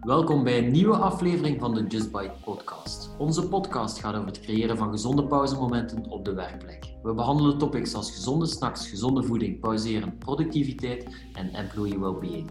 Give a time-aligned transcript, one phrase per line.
[0.00, 3.10] Welkom bij een nieuwe aflevering van de Just Bite podcast.
[3.18, 6.84] Onze podcast gaat over het creëren van gezonde pauzemomenten op de werkplek.
[7.02, 12.50] We behandelen topics als gezonde snacks, gezonde voeding, pauzeren, productiviteit en employee well-being.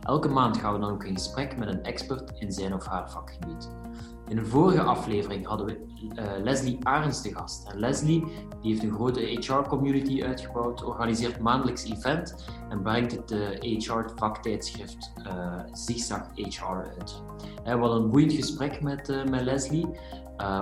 [0.00, 3.10] Elke maand gaan we dan ook in gesprek met een expert in zijn of haar
[3.10, 3.70] vakgebied.
[4.28, 7.68] In de vorige aflevering hadden we uh, Leslie Arends te gast.
[7.68, 8.24] En Leslie
[8.60, 15.60] die heeft een grote HR-community uitgebouwd, organiseert maandelijks event en brengt het HR-vaktijdschrift uh, eh,
[15.72, 16.64] Zigzag HR
[16.98, 17.22] uit.
[17.64, 19.86] We hadden een boeiend gesprek met, met Leslie,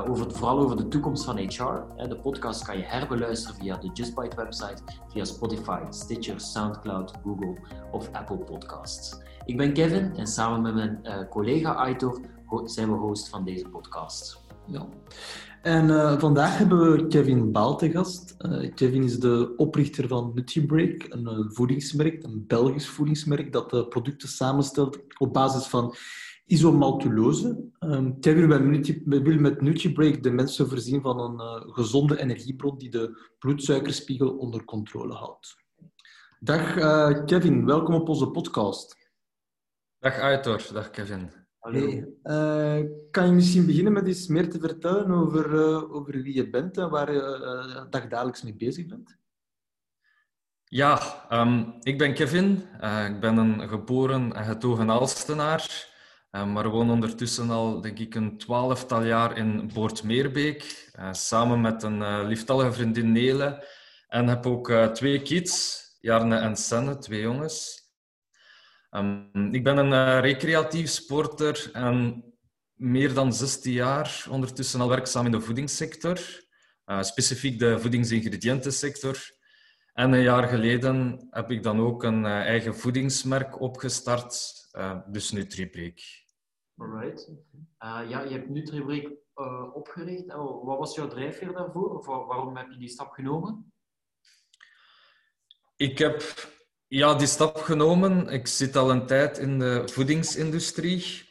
[0.08, 2.06] over, vooral over de toekomst van HR.
[2.08, 7.56] De podcast kan je herbeluisteren via de JustBite website, via Spotify, Stitcher, Soundcloud, Google
[7.90, 9.22] of Apple Podcasts.
[9.44, 12.20] Ik ben Kevin en samen met mijn collega Aitor
[12.64, 14.44] zijn we host van deze podcast.
[14.66, 14.88] Ja.
[15.62, 18.36] En uh, vandaag hebben we Kevin Baal te gast.
[18.38, 23.88] Uh, Kevin is de oprichter van NutriBreak, een uh, voedingsmerk, een Belgisch voedingsmerk dat de
[23.88, 25.94] producten samenstelt op basis van
[26.46, 27.70] isomaltulose.
[27.80, 28.48] Um, Kevin
[29.06, 35.14] wil met NutriBreak de mensen voorzien van een gezonde energiebron die de bloedsuikerspiegel onder controle
[35.14, 35.56] houdt.
[36.40, 36.74] Dag
[37.24, 38.96] Kevin, welkom op onze podcast.
[39.98, 41.35] Dag Aitor, dag Kevin.
[41.72, 46.34] Hey, uh, kan je misschien beginnen met iets meer te vertellen over, uh, over wie
[46.34, 47.38] je bent en waar je
[47.76, 49.16] uh, dagdagelijks mee bezig bent?
[50.64, 52.62] Ja, um, ik ben Kevin.
[53.06, 55.94] ik ben een geboren en getogen Alstenaar.
[56.30, 60.90] maar woon ondertussen al, denk ik, een twaalftal jaar in Boortmeerbeek.
[61.10, 63.66] samen met een lieftallige vriendin Nele.
[64.08, 67.85] En heb ook twee kids, Jarne en Senne, twee jongens.
[68.96, 72.24] Um, ik ben een uh, recreatief sporter en
[72.74, 76.18] meer dan 16 jaar ondertussen al werkzaam in de voedingssector,
[76.86, 79.34] uh, specifiek de voedingsingrediëntensector.
[79.92, 84.54] En een jaar geleden heb ik dan ook een uh, eigen voedingsmerk opgestart,
[85.06, 86.00] dus NutriBreak.
[86.76, 87.32] Alright.
[87.78, 89.12] ja, je hebt NutriBreak
[89.74, 90.26] opgericht.
[90.62, 91.98] wat was jouw drijfveer daarvoor?
[91.98, 93.72] Of waarom heb je die stap genomen?
[95.76, 96.22] Ik heb
[96.88, 98.28] ja, die stap genomen.
[98.28, 101.24] Ik zit al een tijd in de voedingsindustrie.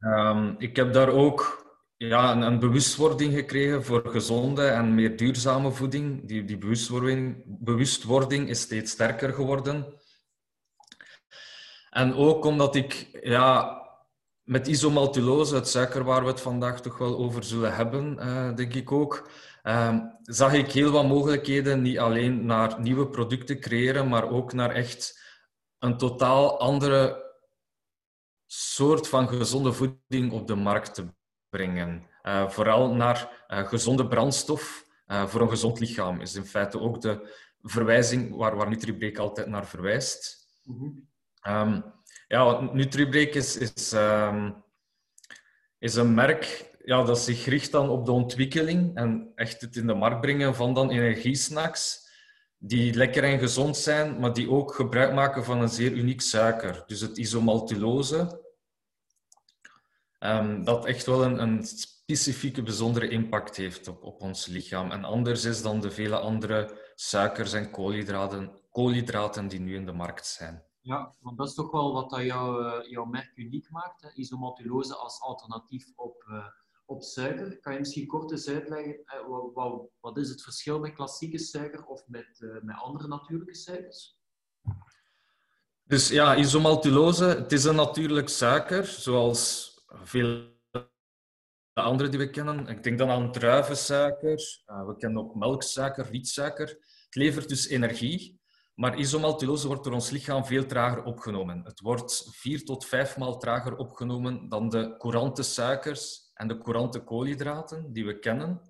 [0.00, 6.28] Um, ik heb daar ook ja, een, bewustwording gekregen voor gezonde en meer duurzame voeding.
[6.28, 9.98] Die, die bewustwording, bewustwording is steeds sterker geworden.
[11.90, 13.80] En ook omdat ik ja,
[14.42, 18.74] met isomaltulose, het suiker waar we het vandaag toch wel over zullen hebben, uh, denk
[18.74, 19.28] ik ook,
[19.62, 24.70] Ehm, zag ik heel wat mogelijkheden, niet alleen naar nieuwe producten creëren, maar ook naar
[24.70, 25.20] echt
[25.78, 27.28] een totaal andere
[28.46, 31.06] soort van gezonde voeding op de markt te
[31.48, 32.08] brengen.
[32.22, 37.00] Uh, vooral naar uh, gezonde brandstof uh, voor een gezond lichaam is in feite ook
[37.00, 40.48] de verwijzing waar, waar NutriBreak altijd naar verwijst.
[40.62, 41.08] Mm -hmm.
[41.56, 41.84] um,
[42.28, 44.64] ja, NutriBreak is, is, um,
[45.78, 49.86] is een merk ja, dat zich richt dan op de ontwikkeling en echt het in
[49.86, 52.08] de markt brengen van dan energiesnacks
[52.58, 56.82] die lekker en gezond zijn, maar die ook gebruik maken van een zeer uniek suiker.
[56.86, 58.42] Dus het isomaltulose,
[60.18, 64.90] um, dat echt wel een, een, specifieke, bijzondere impact heeft op, op ons lichaam.
[64.90, 69.92] En anders is dan de vele andere suikers en koolhydraten, koolhydraten die nu in de
[69.92, 70.64] markt zijn.
[70.80, 72.26] Ja, want dat is toch wel wat dat uh,
[72.88, 74.02] jouw merk uniek maakt.
[74.02, 74.12] Hè?
[74.14, 76.46] Isomaltulose als alternatief op, uh,
[76.90, 77.60] op suiker.
[77.60, 81.84] Kan je misschien kort eens uitleggen, eh, wat, wat, is het verschil met klassieke suiker
[81.84, 84.18] of met, uh, met andere natuurlijke suikers?
[85.84, 90.58] Dus ja, isomaltulose, het is een natuurlijk suiker, zoals veel
[91.72, 92.66] andere die we kennen.
[92.66, 96.68] Ik denk dan aan druivensuiker, uh, we kennen ook melksuiker, rietsuiker.
[97.04, 98.40] Het levert dus energie,
[98.74, 101.64] maar isomaltulose wordt door ons lichaam veel trager opgenomen.
[101.64, 106.98] Het wordt vier tot vijf maal trager opgenomen dan de courante suikers en de courante
[106.98, 108.60] koolhydraten die we kennen.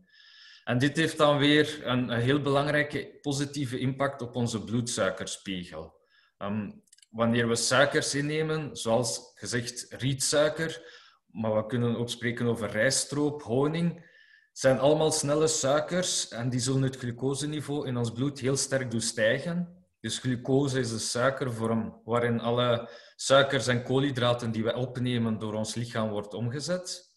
[0.64, 5.94] En dit heeft dan weer een, heel belangrijke positieve impact op onze bloedsuikerspiegel.
[6.38, 10.82] Um, wanneer we suikers innemen, zoals gezegd rietsuiker,
[11.26, 14.08] maar we kunnen ook spreken over rijstroop, honing,
[14.52, 19.00] zijn allemaal snelle suikers en die zullen het glucoseniveau in ons bloed heel sterk doen
[19.00, 19.84] stijgen.
[20.00, 25.74] Dus glucose is de suikervorm waarin alle suikers en koolhydraten die we opnemen door ons
[25.74, 27.09] lichaam wordt omgezet.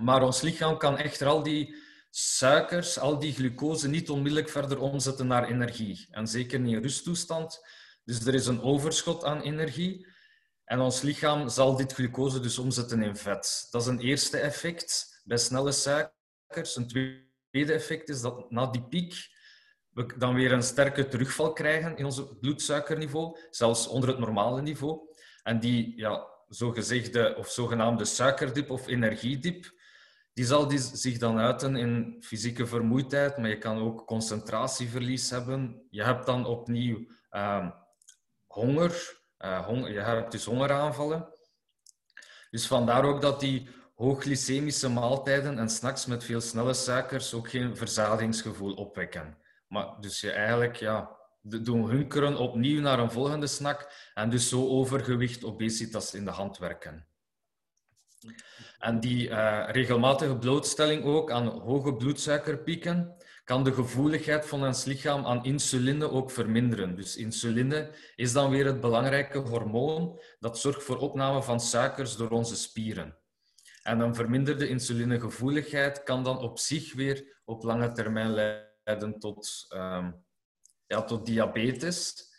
[0.00, 1.74] Maar ons lichaam kan echter al die
[2.10, 6.08] suikers, al die glucose niet onmiddellijk verder omzetten naar energie.
[6.10, 7.60] En zeker niet in rusttoestand.
[8.04, 10.06] Dus er is een overschot aan energie.
[10.64, 13.68] En ons lichaam zal dit glucose dus omzetten in vet.
[13.70, 16.76] Dat is een eerste effect bij snelle suikers.
[16.76, 19.28] Een tweede effect is dat na die piek
[19.90, 25.00] we dan weer een sterke terugval krijgen in ons bloedsuikerniveau, zelfs onder het normale niveau.
[25.42, 29.78] En die ja, zogezegde of zogenaamde suikerdip of energiedip.
[30.40, 35.86] Die zal die zich dan uiten in fysieke vermoeidheid, maar je kan ook concentratieverlies hebben.
[35.90, 37.70] Je hebt dan opnieuw ehm,
[38.46, 39.20] honger.
[39.38, 39.92] Uh, honger.
[39.92, 41.28] Je hebt dus hongeraanvallen.
[42.50, 47.76] Dus vandaar ook dat die hoogglycemische maaltijden en snacks met veel snelle suikers ook geen
[47.76, 49.38] verzadigingsgevoel opwekken.
[49.68, 54.68] Maar dus je eigenlijk ja, doen hunkeren opnieuw naar een volgende snack en dus zo
[54.68, 57.09] overgewicht, obesitas in de hand werken.
[58.78, 65.26] En die uh, regelmatige blootstelling ook aan hoge bloedsuikerpieken kan de gevoeligheid van ons lichaam
[65.26, 66.96] aan insuline ook verminderen.
[66.96, 72.30] Dus insuline is dan weer het belangrijke hormoon dat zorgt voor opname van suikers door
[72.30, 73.18] onze spieren.
[73.82, 80.24] En een verminderde insulinegevoeligheid kan dan op zich weer op lange termijn leiden tot, um,
[80.86, 82.29] ja, tot diabetes.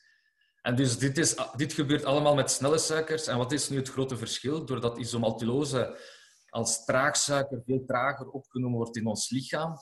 [0.62, 3.28] En dus dit, is, dit gebeurt allemaal met snelle suikers.
[3.28, 4.66] En wat is nu het grote verschil?
[4.66, 6.00] Doordat isomaltulose
[6.52, 9.75] als traagsuiker veel trager opgenomen wordt in ons lichaam,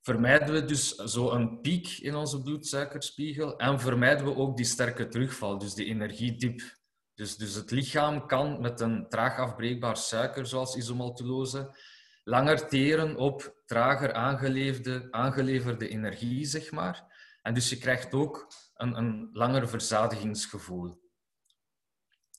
[0.00, 5.08] vermijden we dus zo een piek in onze bloedsuikerspiegel en vermijden we ook die sterke
[5.08, 6.78] terugval, dus die energiedip.
[7.14, 11.76] Dus, dus het lichaam kan met een traag afbreekbaar suiker, zoals isomaltulose,
[12.24, 17.08] langer teren op trager aangeleverde, aangeleverde energie, zeg maar.
[17.42, 21.00] En dus je krijgt ook een, een langer verzadigingsgevoel.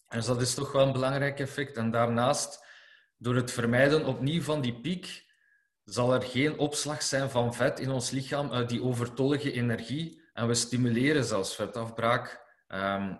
[0.07, 1.77] Dus dat is toch wel een belangrijk effect.
[1.77, 2.65] En daarnaast,
[3.17, 5.29] door het vermijden opnieuw van die piek,
[5.83, 10.21] zal er geen opslag zijn van vet in ons lichaam uit die overtollige energie.
[10.33, 13.19] En we stimuleren zelfs vetafbraak, um,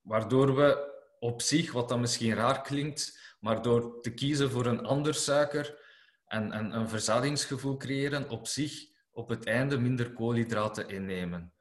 [0.00, 4.86] waardoor we op zich, wat dan misschien raar klinkt, maar door te kiezen voor een
[4.86, 5.78] ander suiker
[6.26, 11.52] en, en een verzadigingsgevoel creëren, op zich op het einde minder koolhydraten innemen.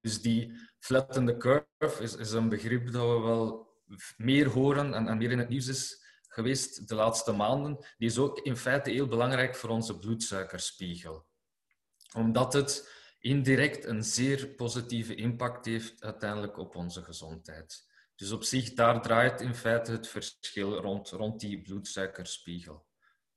[0.00, 3.68] Dus die flattende curve is, is een begrip dat we wel
[4.16, 7.76] meer horen en, en meer in het nieuws is geweest de laatste maanden.
[7.98, 11.26] Die is ook in feite heel belangrijk voor onze bloedsuikerspiegel.
[12.14, 17.88] Omdat het indirect een zeer positieve impact heeft uiteindelijk op onze gezondheid.
[18.14, 22.86] Dus op zich, daar draait in feite het verschil rond, rond die bloedsuikerspiegel.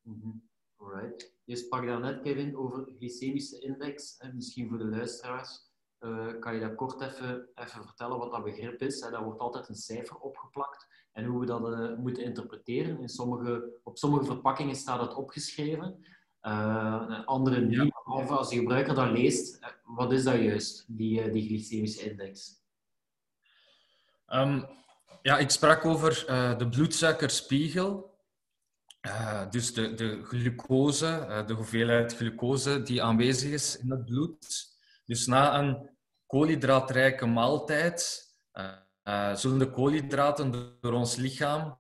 [0.02, 0.52] Mm
[0.84, 1.34] Alright.
[1.44, 4.18] Je sprak daarnet, Kevin, over glycemische index.
[4.18, 5.63] En misschien voor de luisteraars,
[6.04, 9.00] uh, kan je dat kort even, even vertellen wat dat begrip is?
[9.00, 10.88] Daar wordt altijd een cijfer opgeplakt.
[11.12, 13.00] En hoe we dat uh, moeten interpreteren.
[13.00, 16.06] In sommige, op sommige verpakkingen staat het opgeschreven.
[16.42, 17.94] Uh, andere niet.
[18.06, 18.26] Ja.
[18.26, 22.62] Als de gebruiker dat leest, wat is dat juist, die, die glycemische index?
[24.28, 24.66] Um,
[25.22, 26.26] ja, ik sprak over
[26.58, 28.12] de bloedsuikerspiegel.
[29.08, 34.72] Uh, dus de, de glucose, uh, de hoeveelheid glucose die aanwezig is in het bloed.
[35.06, 35.90] Dus na een
[36.34, 38.22] koolhydraatrijke maaltijd
[39.34, 41.80] zullen de koolhydraten door ons lichaam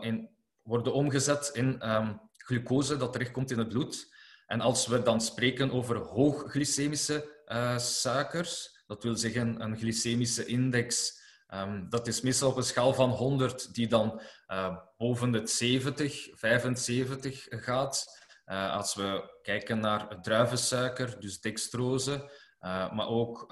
[0.00, 0.30] in,
[0.62, 4.14] worden omgezet in um, glucose dat terechtkomt in het bloed.
[4.46, 7.44] En als we dan spreken over hoogglycemische
[7.76, 11.22] suikers, dat wil zeggen een glycemische index
[11.54, 14.20] Um, dat is meestal op een schaal van 100 die dan
[14.96, 18.22] boven de 70, 75 gaat.
[18.46, 22.30] Als we kijken naar druivensuiker, dus dextrose,
[22.64, 23.46] maar ook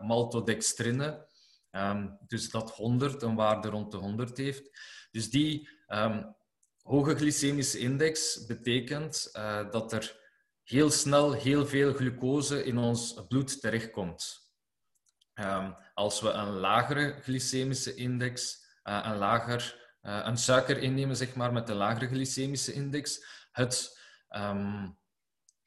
[0.00, 1.30] maltodextrine.
[1.70, 4.78] Um, dus dat 100, een waarde rond de 100 heeft.
[5.10, 6.36] Dus die um,
[6.82, 9.30] hoge glycemische index betekent
[9.70, 10.20] dat er
[10.62, 14.50] heel snel heel veel glucose in ons bloed terechtkomt.
[15.34, 21.68] Um, als we een lagere glycemische index, een, lager, een suiker innemen zeg maar, met
[21.68, 24.00] een lagere glycemische index, het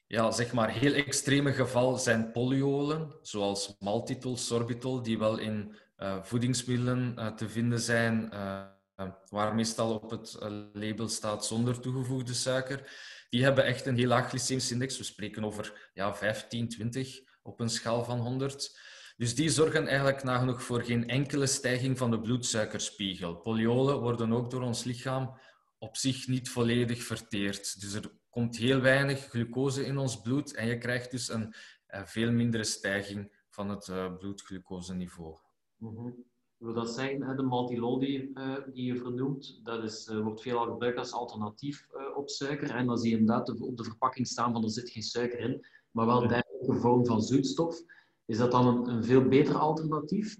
[0.06, 6.22] ja, zeg maar heel extreme geval zijn polyolen, zoals maltitol, sorbitol, die wel in uh,
[6.22, 8.30] voedingsmiddelen te vinden zijn,
[9.28, 10.36] waar meestal op het
[10.72, 12.90] label staat zonder toegevoegde suiker.
[13.30, 14.98] Die hebben echt een heel laag glycemische index.
[14.98, 18.78] We spreken over ja, 15, 20 op een schaal van 100.
[19.16, 23.36] Dus die zorgen eigenlijk nagenoeg voor geen enkele stijging van de bloedsuikerspiegel.
[23.36, 25.38] Poliolen worden ook door ons lichaam
[25.78, 27.80] op zich niet volledig verteerd.
[27.80, 31.52] Dus er komt heel weinig glucose in ons bloed en je krijgt dus een, een
[31.86, 35.36] eh, veel mindere stijging van het uh, bloedglucoseniveau.
[35.76, 36.24] Mm -hmm.
[36.56, 40.98] Wil dat zeggen, de maltilol die, uh, die je vernoemt, dat is, wordt veelal gebruikt
[40.98, 42.70] als alternatief op suiker.
[42.70, 45.66] En dan zie je inderdaad op de verpakking staan van er zit geen suiker in,
[45.90, 47.80] maar wel een vorm van zoetstof.
[48.24, 50.38] Is dat dan een, een veel beter alternatief?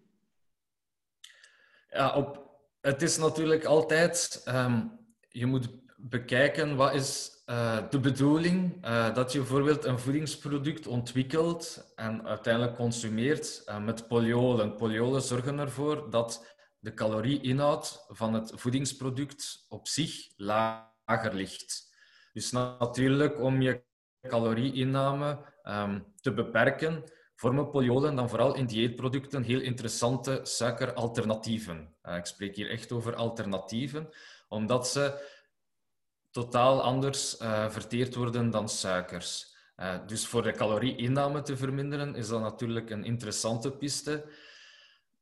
[1.88, 2.50] Ja, op,
[2.80, 4.98] het is natuurlijk altijd, um,
[5.28, 11.92] je moet bekijken wat is uh, de bedoeling uh, dat je bijvoorbeeld een voedingsproduct ontwikkelt
[11.94, 14.74] en uiteindelijk consumeert uh, met poliolen.
[14.74, 21.94] Poliolen zorgen ervoor dat de calorieinhoud van het voedingsproduct op zich lager ligt.
[22.32, 23.82] Dus natuurlijk, om je
[24.28, 31.96] calorieinname um, te beperken, vormen poliolen dan vooral in dieetproducten heel interessante suikeralternatieven.
[32.16, 34.08] Ik spreek hier echt over alternatieven,
[34.48, 35.34] omdat ze
[36.36, 39.54] totaal anders uh, verteerd worden dan suikers.
[39.76, 44.24] Uh, dus voor de calorieinname te verminderen is dat natuurlijk een interessante piste.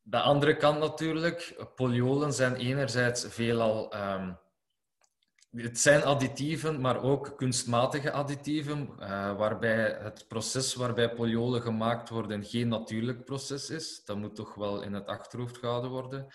[0.03, 4.39] De andere kant natuurlijk, poliolen zijn enerzijds veelal um,
[5.63, 12.45] het zijn additieven, maar ook kunstmatige additieven, uh, waarbij het proces waarbij poliolen gemaakt worden
[12.45, 14.05] geen natuurlijk proces is.
[14.05, 16.27] Dat moet toch wel in het achterhoofd gehouden worden.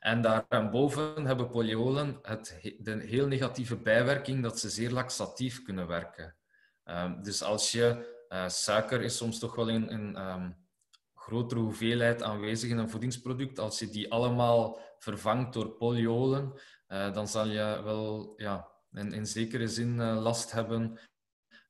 [0.00, 6.36] En daarboven hebben poliolen het, de heel negatieve bijwerking dat ze zeer laxatief kunnen werken.
[6.84, 10.68] Um, dus als je uh, suiker is soms toch wel in een um,
[11.14, 16.52] grotere hoeveelheid aanwezig in een voedingsproduct, als je die allemaal vervangt door poliolen,
[16.88, 20.98] uh, dan zal je wel ja, in, in zekere zin uh, last hebben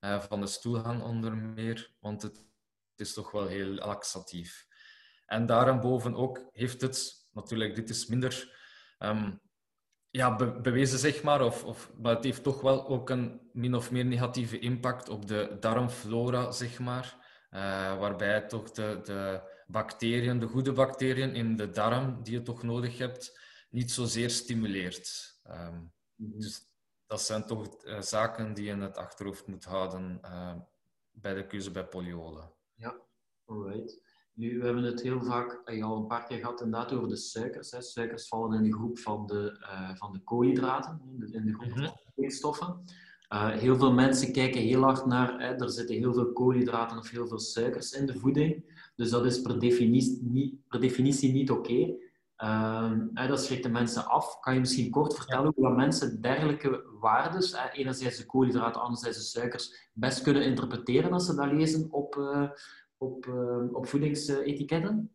[0.00, 2.44] van de stoelgang onder meer, want het
[2.96, 4.66] is toch wel heel laxatief.
[5.26, 8.58] En daarboven ook heeft het natuurlijk, dit is minder
[8.98, 9.40] um,
[10.10, 13.90] ja, bewezen, zeg maar, of, of, maar het heeft toch wel ook een min of
[13.90, 17.18] meer negatieve impact op de darmflora, zeg maar.
[17.50, 22.62] Uh, waarbij toch de, de bacteriën, de goede bacteriën in de darm die je toch
[22.62, 25.38] nodig hebt, niet zozeer stimuleert.
[25.48, 26.68] Um, Dus
[27.06, 30.56] dat zijn toch uh, zaken die je in het achterhoofd moet houden uh,
[31.10, 32.54] bij de keuze bij poliolen.
[32.74, 33.00] Ja,
[33.44, 34.00] alright.
[34.34, 37.16] Nu, we hebben het heel vaak uh, al een paar keer gehad inderdaad over de
[37.16, 37.70] suikers.
[37.70, 37.82] Hè.
[37.82, 41.72] Suikers vallen in de groep van de, uh, van de koolhydraten, in de groep mm
[41.72, 42.34] -hmm.
[42.54, 42.92] van de.
[43.34, 47.10] Uh, heel veel mensen kijken heel hard naar, hè, er zitten heel veel koolhydraten of
[47.10, 48.78] heel veel suikers in de voeding.
[48.96, 51.96] Dus dat is per definitie niet, per definitie niet oké.
[52.36, 53.26] Okay.
[53.26, 54.40] dat schrikt de mensen af.
[54.40, 59.18] Kan je misschien kort vertellen hoe dat mensen dergelijke waardes, hè, enerzijds de koolhydraten, anderzijds
[59.18, 62.50] de suikers, best kunnen interpreteren als ze dat lezen op, op, uh,
[63.72, 65.14] op voedingsetiketten?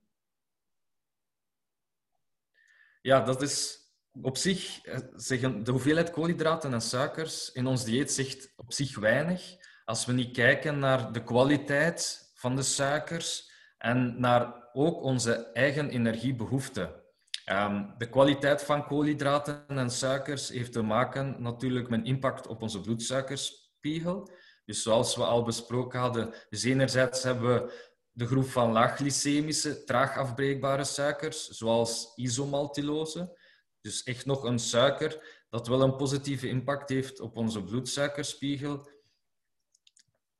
[3.01, 3.85] Ja, dat is
[4.21, 8.97] op zich, eh, zeggen, de hoeveelheid koolhydraten en suikers in ons dieet zegt op zich
[8.97, 9.57] weinig.
[9.85, 15.89] Als we niet kijken naar de kwaliteit van de suikers en naar ook onze eigen
[15.89, 17.03] energiebehoeften.
[17.51, 22.81] Um, de kwaliteit van koolhydraten en suikers heeft te maken natuurlijk met impact op onze
[22.81, 24.29] bloedsuikerspiegel.
[24.65, 30.17] Dus zoals we al besproken hadden, dus enerzijds hebben we de groep van laagglycemische, traag
[30.17, 33.37] afbreekbare suikers, zoals isomaltulose.
[33.81, 38.89] Dus echt nog een suiker dat wel een positieve impact heeft op onze bloedsuikerspiegel.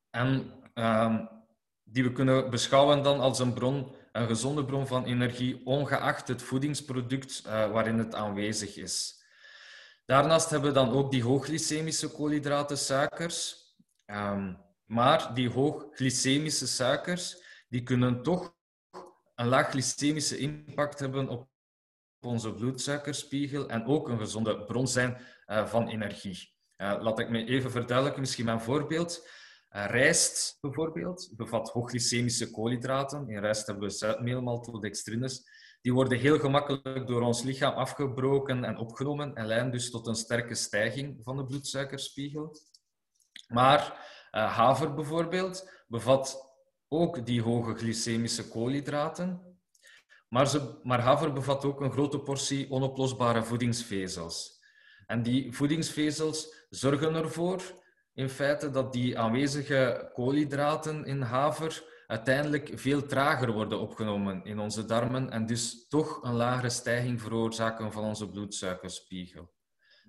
[0.10, 1.20] En uh,
[1.84, 6.42] die we kunnen beschouwen dan als een bron, een gezonde bron van energie, ongeacht het
[6.42, 9.24] voedingsproduct uh, waarin het aanwezig is.
[10.06, 13.65] Daarnaast hebben we dan ook die hoogglycemische koolhydraten, suikers.
[14.06, 18.56] Um, maar die hoogglycemische suikers die kunnen toch
[19.36, 21.50] een laag glycemische impact hebben op
[22.20, 26.54] onze bloedsuikerspiegel en ook een gezonde bron zijn uh, van energie.
[26.78, 29.28] Uh, laat ik me even verduidelijken, misschien mijn voorbeeld.
[29.72, 33.30] Uh, rijst bijvoorbeeld bevat hoogglycemische koolhydraten.
[33.30, 35.44] In rijst hebben we zuidmeel, maltodextrines.
[35.82, 40.16] Die worden heel gemakkelijk door ons lichaam afgebroken en opgenomen en leiden dus tot een
[40.16, 42.58] sterke stijging van de bloedsuikerspiegel.
[43.48, 46.54] Maar haver bijvoorbeeld bevat
[46.88, 49.58] ook die hoge glycemische koolhydraten.
[50.30, 54.64] Maar, ze, maar haver bevat ook een grote portie onoplosbare voedingsvezels.
[55.06, 57.62] En die voedingsvezels zorgen ervoor,
[58.14, 64.86] in feite, dat die aanwezige koolhydraten in haver uiteindelijk veel trager worden opgenomen in onze
[64.86, 69.54] darmen en dus toch een lagere stijging veroorzaken van onze bloedsuikerspiegel.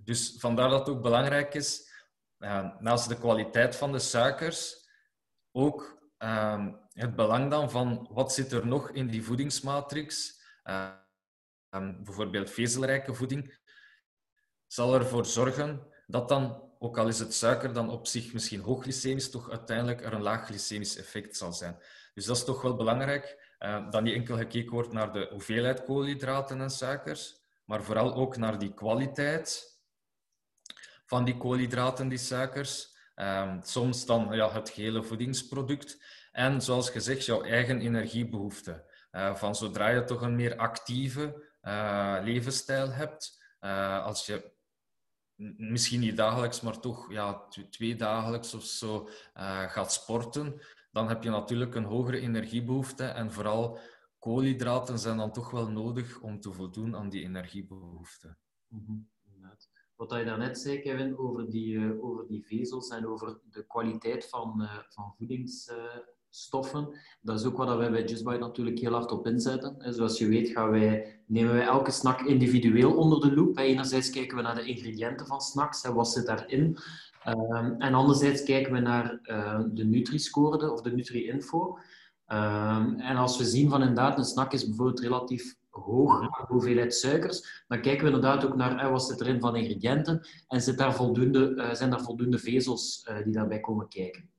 [0.04, 1.85] Dus vandaar dat het ook belangrijk is,
[2.78, 4.88] naast de kwaliteit van de suikers,
[5.52, 10.92] ook Ehm, het belang dan van wat zit er nog in die voedingsmatrix, uh,
[12.02, 13.58] bijvoorbeeld vezelrijke voeding,
[14.66, 19.30] zal ervoor zorgen dat dan, ook al is het suiker dan op zich misschien hoogglycemisch,
[19.30, 21.78] toch uiteindelijk er een laag glycemisch effect zal zijn.
[22.14, 23.54] Dus dat is toch wel belangrijk,
[23.90, 28.58] dat niet enkel gekeken wordt naar de hoeveelheid koolhydraten en suikers, maar vooral ook naar
[28.58, 29.75] die kwaliteit
[31.06, 36.02] van die koolhydraten, die suikers, Um, soms dan ja, het gehele voedingsproduct.
[36.32, 38.84] En zoals gezegd, jouw eigen energiebehoefte.
[39.12, 44.52] Uh, van zodra je toch een meer actieve uh, levensstijl hebt, uh, als je
[45.56, 49.08] misschien niet dagelijks, maar toch ja, twee dagelijks of zo
[49.66, 50.60] gaat sporten,
[50.90, 53.78] dan heb je natuurlijk een hogere energiebehoefte en vooral
[54.18, 58.38] koolhydraten zijn dan toch wel nodig om te voldoen aan die energiebehoeften.
[58.68, 59.14] Mm
[59.96, 64.28] Wat je daarnet zei, Kevin, over die, uh, over die vezels en over de kwaliteit
[64.28, 66.88] van, uh, van voedingsstoffen,
[67.20, 69.78] dat is ook wat wij bij JustBite natuurlijk heel hard op inzetten.
[69.78, 73.58] En zoals je weet gaan wij, nemen wij elke snack individueel onder de loep.
[73.58, 76.78] Enerzijds kijken we naar de ingrediënten van snacks, en wat zit daarin.
[77.28, 81.78] Um, en anderzijds kijken we naar uh, de Nutri-score of de Nutri-info.
[82.28, 87.64] Um, en als we zien van inderdaad, een snack is bijvoorbeeld relatief hoog hoeveelheid suikers,
[87.68, 90.94] dan kijken we inderdaad ook naar uh, wat zit erin van ingrediënten en zit daar
[90.94, 94.30] voldoende, uh, zijn daar voldoende vezels uh, die daarbij komen kijken.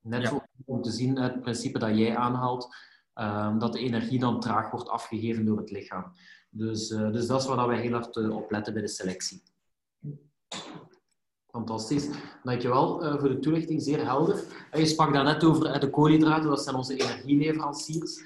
[0.00, 0.48] Net ja.
[0.64, 2.74] om te zien het principe dat jij aanhaalt,
[3.14, 6.12] um, dat de energie dan traag wordt afgegeven door het lichaam.
[6.50, 9.42] Dus, dus dat is waar wij heel hard op letten bij de selectie.
[11.50, 12.08] Fantastisch.
[12.42, 14.44] Dankjewel voor de toelichting, zeer helder.
[14.72, 18.22] Je sprak daarnet over de koolhydraten, dat zijn onze energieleveranciers.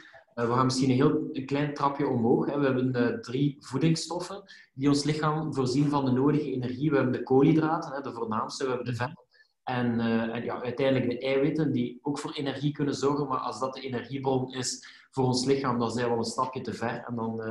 [0.47, 2.47] We gaan misschien een heel een klein trapje omhoog.
[2.47, 2.59] Hè.
[2.59, 4.42] We hebben drie voedingsstoffen
[4.75, 6.90] die ons lichaam voorzien van de nodige energie.
[6.90, 9.25] We hebben de koolhydraten, hè, de voornaamste, we hebben de vetten.
[9.64, 13.28] En, en ja, uiteindelijk de eiwitten, die ook voor energie kunnen zorgen.
[13.28, 16.61] Maar als dat de energiebron is voor ons lichaam, dan zijn we al een stapje
[16.61, 17.04] te ver.
[17.06, 17.42] En dan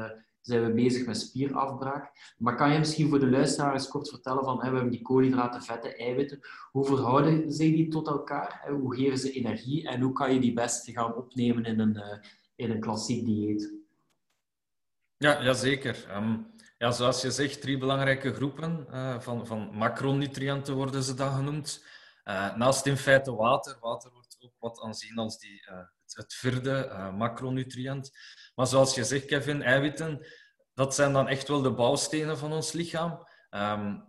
[0.41, 2.35] zijn we bezig met spierafbraak.
[2.37, 5.61] Maar kan je misschien voor de luisteraars kort vertellen van, hè, we hebben die koolhydraten,
[5.61, 6.39] vetten, eiwitten.
[6.71, 8.59] Hoe verhouden ze die tot elkaar?
[8.63, 8.73] Hè?
[8.73, 9.87] Hoe geven ze energie?
[9.87, 12.03] En hoe kan je die best gaan opnemen in een,
[12.59, 13.73] in een klassiek dieet?
[15.17, 16.15] Ja, jazeker.
[16.15, 21.35] Um, ja, zoals je zegt, drie belangrijke groepen uh, van, van macronutriënten worden ze dan
[21.35, 21.85] genoemd.
[22.25, 23.77] Uh, naast in feite water.
[23.79, 28.11] Water wordt ook wat aanzien als die, het, het vierde macronutriënt.
[28.55, 30.25] Maar zoals je zegt, Kevin, eiwitten,
[30.73, 33.27] dat zijn dan echt wel de bouwstenen van ons lichaam.
[33.51, 34.07] Um,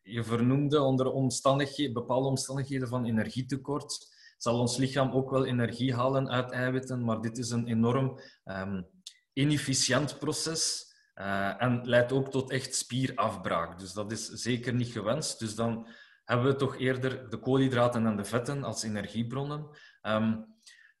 [0.00, 6.28] je vernoemde onder omstandigheden, bepaalde omstandigheden van energietekort, zal ons lichaam ook wel energie halen
[6.28, 8.86] uit eiwitten, maar dit is een enorm um,
[9.32, 13.78] inefficiënt proces uh, en leidt ook tot echt spierafbraak.
[13.78, 15.38] Dus dat is zeker niet gewenst.
[15.38, 15.88] Dus dan
[16.24, 19.66] hebben we toch eerder de koolhydraten en de vetten als energiebronnen.
[20.02, 20.46] Um,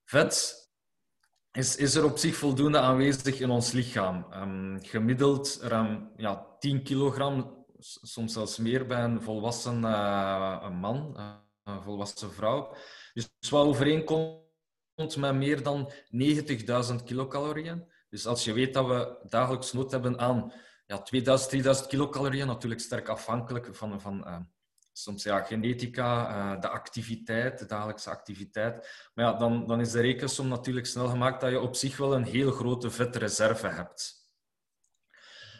[0.04, 0.56] vet
[1.52, 4.26] is, is er op zich voldoende aanwezig in ons lichaam.
[4.32, 11.34] Um, gemiddeld ruim ja, 10 kilogram, soms zelfs meer bij een volwassen een man, uh,
[11.64, 12.76] een volwassen vrouw.
[13.40, 15.92] Dus wat overeenkomt met meer dan
[16.90, 17.92] 90.000 kilocalorieën.
[18.08, 20.52] Dus als je weet dat we dagelijks nood hebben aan
[20.86, 24.38] ja, 2000, 3000 kilocalorieën, natuurlijk sterk afhankelijk van, van uh,
[24.92, 29.08] soms ja, genetica, uh, de activiteit, de dagelijkse activiteit.
[29.14, 32.14] Maar ja, dan, dan is de rekensom natuurlijk snel gemaakt dat je op zich wel
[32.14, 34.16] een heel grote vetreserve hebt.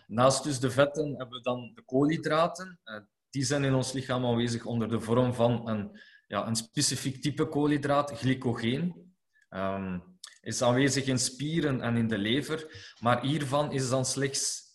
[0.07, 2.81] Naast dus de vetten hebben we dan de koolhydraten.
[2.85, 7.23] Uh, die zijn in ons lichaam aanwezig onder de vorm van een, ja, een specifiek
[7.23, 9.15] type koolhydraat, glycogeen.
[9.51, 14.67] Um, is aanwezig in spieren en in de lever, maar hiervan is dan slechts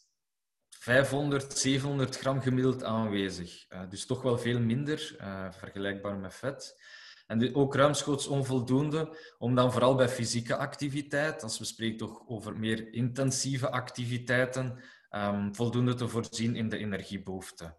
[0.69, 3.65] 500, 700 gram gemiddeld aanwezig.
[3.69, 6.81] Uh, dus toch wel veel minder, uh, vergelijkbaar met vet.
[7.27, 12.59] En ook ruimschoots onvoldoende, om dan vooral bij fysieke activiteit, als we spreken toch over
[12.59, 17.77] meer intensieve activiteiten, um, voldoende te voorzien in de energiebehoeften.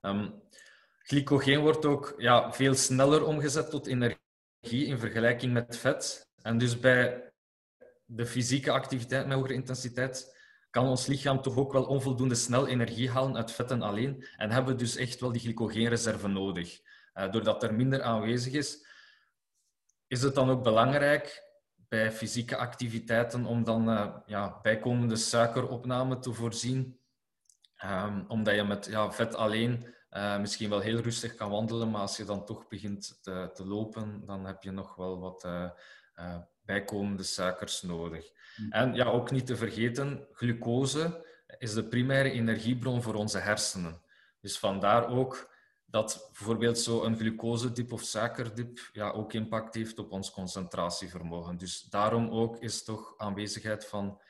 [0.00, 0.42] Um,
[1.02, 6.28] glycogeen wordt ook ja, veel sneller omgezet tot energie in vergelijking met vet.
[6.42, 7.32] En dus bij
[8.04, 13.10] de fysieke activiteit met hogere intensiteit kan ons lichaam toch ook wel onvoldoende snel energie
[13.10, 16.80] halen uit vetten alleen en hebben we dus echt wel die glycogeenreserve nodig.
[17.14, 18.86] Uh, doordat er minder aanwezig is,
[20.06, 21.50] is het dan ook belangrijk
[21.88, 27.00] bij fysieke activiteiten om dan uh, ja, bijkomende suikeropname te voorzien.
[27.84, 32.00] Um, omdat je met ja, vet alleen uh, misschien wel heel rustig kan wandelen, maar
[32.00, 35.48] als je dan toch begint te, te lopen, dan heb je nog wel wat
[36.64, 38.32] bijkomende suikers nodig.
[38.56, 38.70] Hm.
[38.70, 41.26] En ja, ook niet te vergeten, glucose
[41.58, 44.02] is de primaire energiebron voor onze hersenen.
[44.40, 45.50] Dus vandaar ook
[45.86, 51.56] dat bijvoorbeeld zo een glucosedip of suikerdip ja, ook impact heeft op ons concentratievermogen.
[51.56, 54.20] Dus daarom ook is toch aanwezigheid van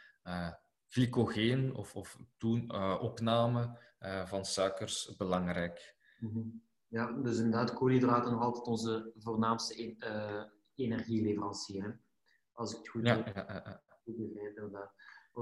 [0.88, 5.96] glycogeen of, of toen, opname uh, van suikers belangrijk.
[6.18, 6.40] Mhm.
[6.88, 9.96] Ja, dus inderdaad, koolhydraten nog altijd onze voornaamste
[10.74, 12.00] energieleverancier.
[12.52, 13.82] Als ik het goed ja, ja, ja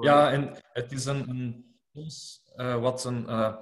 [0.01, 1.79] ja, en het is een, een
[2.57, 3.57] uh, wat een, uh,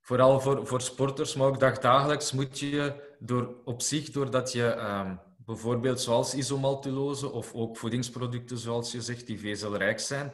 [0.00, 5.20] vooral voor, voor sporters, maar ook dagdagelijks moet je door, op zich, doordat je um,
[5.36, 10.32] bijvoorbeeld zoals isomaltulose of ook voedingsproducten, zoals je zegt, die vezelrijk zijn,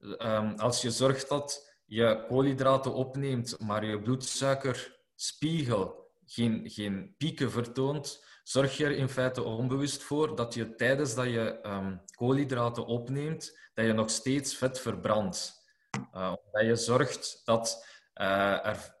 [0.00, 8.24] um, als je zorgt dat je koolhydraten opneemt, maar je bloedsuikerspiegel geen, geen pieken vertoont,
[8.42, 13.58] zorg je er in feite onbewust voor dat je tijdens dat je um, koolhydraten opneemt,
[13.74, 15.66] dat je nog steeds vet verbrandt.
[16.14, 18.96] Uh, dat je zorgt dat uh, er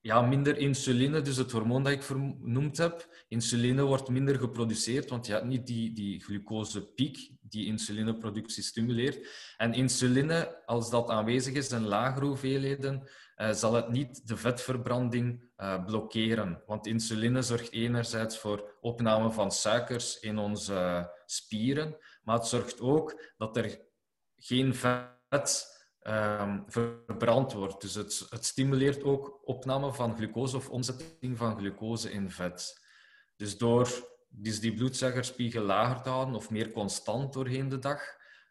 [0.00, 5.26] ja, minder insuline, dus het hormoon dat ik vernoemd heb, insuline wordt minder geproduceerd, want
[5.26, 9.26] je hebt niet die, die glucosepiek die insulineproductie stimuleert.
[9.56, 15.50] En insuline, als dat aanwezig is in lagere hoeveelheden, uh, zal het niet de vetverbranding
[15.56, 16.62] uh, blokkeren.
[16.66, 23.32] Want insuline zorgt enerzijds voor opname van suikers in onze spieren, maar het zorgt ook
[23.36, 23.80] dat er
[24.36, 25.70] geen vet
[26.02, 27.80] um, verbrand wordt.
[27.80, 32.80] Dus het, het, stimuleert ook opname van glucose of omzetting van glucose in vet.
[33.36, 33.88] Dus door
[34.34, 38.00] dus die bloedsuikerspiegel lager te houden of meer constant doorheen de dag,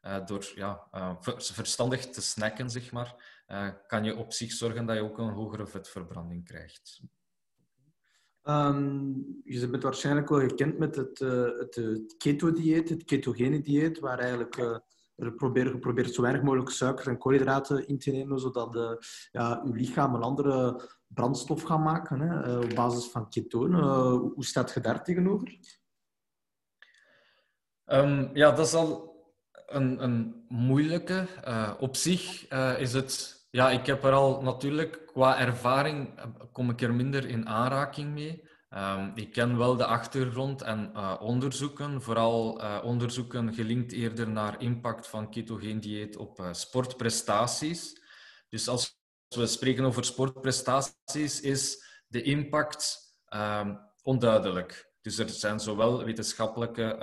[0.02, 4.86] uh, door ja, uh, verstandig te snacken, zeg maar, uh, kan je op zich zorgen
[4.86, 7.02] dat je ook een hogere vetverbranding krijgt.
[8.44, 14.82] Um, je bent waarschijnlijk wel gekend met het, het, keto-dieet, het ketogene dieet, waar eigenlijk
[15.16, 19.62] er proberen geprobeerd zo weinig mogelijk suikers en koolhydraten in te nemen, zodat de, ja,
[19.64, 20.82] lichaam een andere
[21.14, 23.80] brandstof gaat maken hè, eh, op basis van ketonen.
[23.80, 25.58] Uh, hoe staat je daar tegenover?
[27.86, 29.10] Um, ja, dat is al
[29.66, 31.28] een, een moeilijke.
[31.48, 32.48] Uh, op zich
[32.78, 33.40] is het...
[33.50, 36.20] Ja, ik heb er al natuurlijk qua ervaring
[36.52, 38.50] kom ik er minder in aanraking mee.
[38.70, 45.30] Um, ik ken wel de achtergrond en onderzoeken, vooral onderzoeken gelinkt eerder naar impact van
[45.30, 48.02] ketogeen dieet op sportprestaties.
[48.50, 49.01] Dus als
[49.36, 54.92] we spreken over sportprestaties, is de impact um, onduidelijk.
[55.02, 56.98] Dus er zijn zowel wetenschappelijke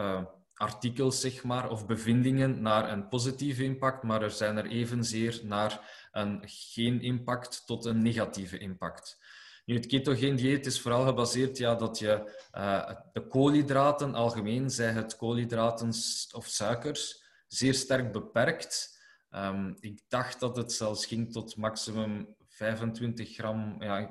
[0.54, 5.80] artikels zeg maar, of bevindingen naar een positieve impact, maar er zijn er evenzeer naar
[6.12, 9.18] een geen impact tot een negatieve impact.
[9.64, 14.90] Nu, het ketogeen dieet is vooral gebaseerd ja, dat je uh, de koolhydraten algemeen, zij
[14.90, 15.88] het koolhydraten
[16.34, 18.97] of suikers, zeer sterk beperkt.
[19.30, 24.10] Um, ik dacht dat het zelfs ging tot maximum 25 gram ja,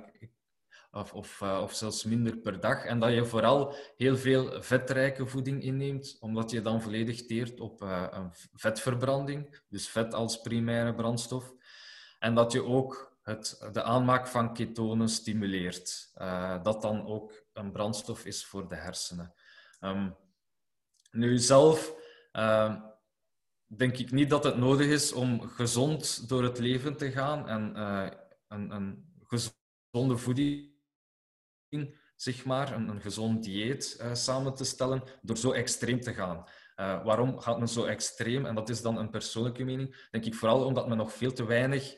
[0.91, 2.85] of, of, uh, of zelfs minder per dag.
[2.85, 7.81] En dat je vooral heel veel vetrijke voeding inneemt, omdat je dan volledig teert op
[7.81, 11.53] uh, een vetverbranding, dus vet als primaire brandstof.
[12.19, 16.11] En dat je ook het, de aanmaak van ketonen stimuleert.
[16.15, 19.33] Uh, dat dan ook een brandstof is voor de hersenen.
[19.81, 20.15] Um,
[21.11, 21.93] nu zelf
[22.33, 22.75] uh,
[23.67, 27.73] denk ik niet dat het nodig is om gezond door het leven te gaan en
[27.75, 28.07] uh,
[28.47, 30.71] een, een, gezonde voeding,
[32.15, 36.45] zeg maar, een, een gezond dieet samen te stellen door zo extreem te gaan.
[36.75, 38.45] waarom gaat men zo extreem?
[38.45, 40.07] En dat is dan een persoonlijke mening.
[40.11, 41.95] Denk ik vooral omdat men nog veel te weinig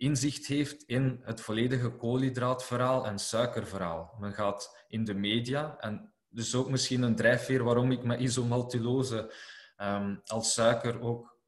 [0.00, 4.16] inzicht heeft in het volledige koolhydraatverhaal en suikerverhaal.
[4.18, 9.32] Men gaat in de media, en dus ook misschien een drijfveer waarom ik met isomaltulose
[9.82, 11.38] um, als suiker ook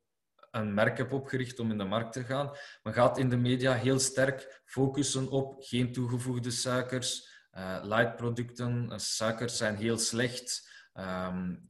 [0.50, 2.50] een merk heb opgericht om in de markt te gaan.
[2.82, 8.98] Men gaat in de media heel sterk focussen op geen toegevoegde suikers, uh, lightproducten, uh,
[8.98, 10.70] suikers zijn heel slecht.
[10.94, 11.68] Um,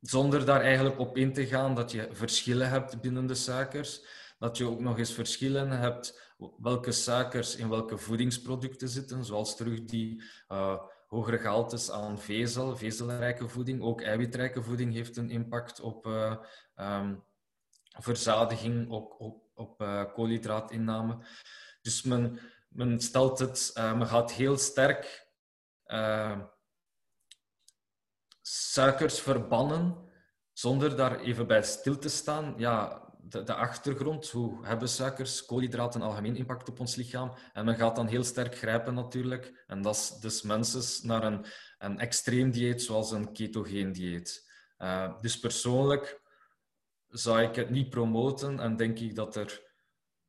[0.00, 4.56] zonder daar eigenlijk op in te gaan dat je verschillen hebt binnen de suikers dat
[4.56, 10.22] je ook nog eens verschillen hebt welke suikers in welke voedingsproducten zitten, zoals terug die
[10.48, 10.78] uh,
[11.14, 13.82] hogere gehaltes aan vezel, vezelrijke voeding.
[13.82, 16.36] Ook eiwitrijke voeding heeft een impact op uh,
[16.76, 17.24] um,
[17.98, 21.26] verzadiging, op, op, op uh, koolhydraatinname.
[21.80, 25.28] Dus men, men stelt het, men gaat heel sterk
[28.46, 30.10] suikers verbannen,
[30.52, 32.54] zonder daar even bij stil te staan.
[32.56, 34.30] Ja, de, de, achtergrond.
[34.30, 37.32] Hoe hebben suikers, koolhydraten algemeen impact op ons lichaam?
[37.52, 39.64] En men gaat dan heel sterk grijpen natuurlijk.
[39.66, 41.46] En dat is dus mensen naar een,
[41.78, 44.52] een extreem dieet zoals een ketogeen dieet.
[44.78, 46.22] Uh, dus persoonlijk
[47.08, 49.62] zou ik het niet promoten en denk ik dat, er,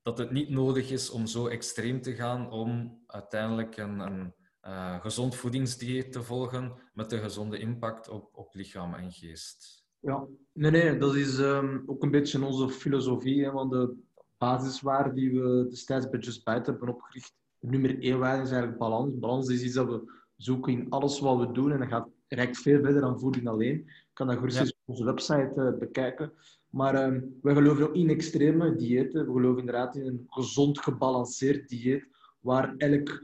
[0.01, 5.01] dat het niet nodig is om zo extreem te gaan om uiteindelijk een, een uh,
[5.01, 9.84] gezond voedingsdieet te volgen met een gezonde impact op, op lichaam en geest.
[10.05, 13.43] Ja, nee, nee, dat is um, ook een beetje onze filosofie.
[13.43, 13.93] Hè, want de
[14.37, 18.79] basiswaarde die we destijds bij Just Bite hebben opgericht, de nummer één waarde is eigenlijk
[18.79, 19.19] balans.
[19.19, 22.57] Balans is iets dat we zoeken in alles wat we doen en dat gaat reikt
[22.57, 23.75] veel verder dan voeding alleen.
[23.85, 24.63] Je kan dat gerust ja.
[24.63, 26.31] op onze website uh, bekijken.
[26.69, 29.25] Maar um, we geloven ook in extreme diëten.
[29.25, 32.07] We geloven inderdaad in een gezond gebalanceerd dieet,
[32.39, 33.23] waar elk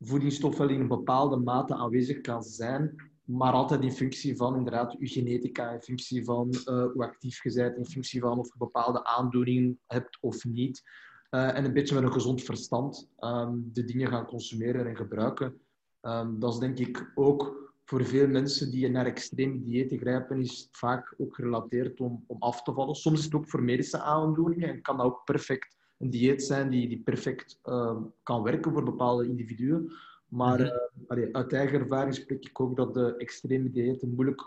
[0.00, 4.96] voedingsstof wel in een bepaalde mate aanwezig kan zijn, maar altijd in functie van inderdaad
[4.98, 8.58] je genetica, in functie van uh, hoe actief je bent, in functie van of je
[8.58, 10.82] bepaalde aandoeningen hebt of niet.
[11.30, 15.60] Uh, en een beetje met een gezond verstand um, de dingen gaan consumeren en gebruiken.
[16.02, 20.68] Um, dat is denk ik ook voor veel mensen die naar extreme diëten grijpen, is
[20.70, 22.94] vaak ook gerelateerd om, om af te vallen.
[22.94, 26.88] Soms is het ook voor medische aandoeningen en kan ook perfect een dieet zijn die,
[26.88, 29.92] die perfect uh, kan werken voor bepaalde individuen.
[30.30, 31.18] Maar -hmm.
[31.18, 34.40] uh, uit eigen ervaring spreek ik ook dat de extreme diëten moeilijk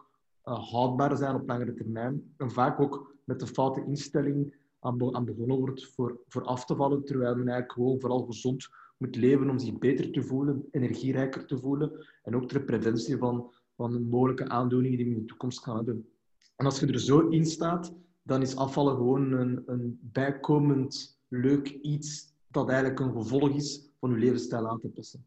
[0.46, 2.34] uh, houdbaar zijn op langere termijn.
[2.38, 7.06] En vaak ook met de foute instelling aan begonnen wordt voor, voor af te vallen,
[7.06, 8.68] terwijl men eigenlijk gewoon vooral gezond
[8.98, 13.54] moet leven om zich beter te voelen, energierijker te voelen en ook ter preventie van,
[13.76, 16.08] van mogelijke aandoeningen die we in de toekomst gaan hebben.
[16.56, 21.70] En als je er zo in staat, dan is afvallen gewoon een, een bijkomend leuk
[21.70, 25.26] iets dat eigenlijk een gevolg is van je levensstijl aan te passen.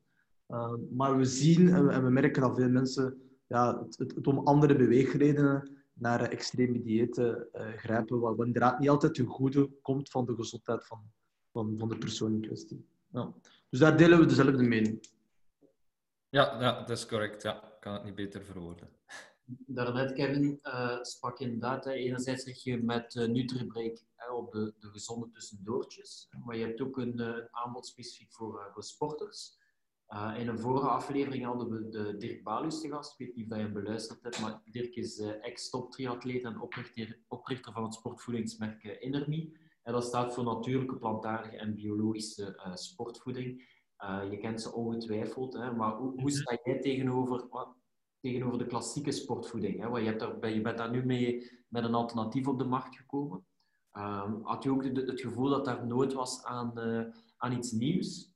[0.49, 4.15] Uh, maar we zien en we, en we, merken dat veel mensen ja, het, het,
[4.15, 9.71] het om andere beweegredenen naar extreme diëten uh, grijpen, wat inderdaad niet altijd ten goede
[9.83, 11.11] komt van de gezondheid van,
[11.53, 12.87] van, van de persoon in kwestie.
[13.13, 13.33] Ja.
[13.71, 15.09] Dus daar delen we dezelfde mening.
[16.29, 17.43] Ja, ja dat is correct.
[17.43, 18.89] Ja, ik kan het niet beter verwoorden.
[19.47, 24.75] Daarnet, Kevin, uh, sprak inderdaad, hè, enerzijds zeg je met uh, Nutribreak hè, op de,
[24.79, 29.59] de gezonde tussendoortjes, maar je hebt ook een, uh, aanbod specifiek voor, uh, voor sporters.
[30.37, 33.13] In een vorige aflevering hadden we de Dirk Balus te gast.
[33.21, 37.73] Ik weet niet of je hem beluisterd hebt, maar Dirk is ex-top-triatleet en oprichter, oprichter
[37.73, 39.59] van het sportvoedingsmerk Innerme.
[39.83, 43.63] En dat staat voor natuurlijke, plantaardige en biologische sportvoeding.
[44.31, 47.49] je kent ze ongetwijfeld, hè, maar hoe, hoe sta jij tegenover
[48.27, 49.81] tegenover de klassieke sportvoeding.
[49.81, 49.89] Hè?
[49.89, 52.97] Want je, hebt daar, je bent daar nu mee met een alternatief op de markt
[52.97, 53.47] gekomen.
[53.93, 57.05] Um, had je ook het gevoel dat daar nood was aan, uh,
[57.37, 58.35] aan iets nieuws?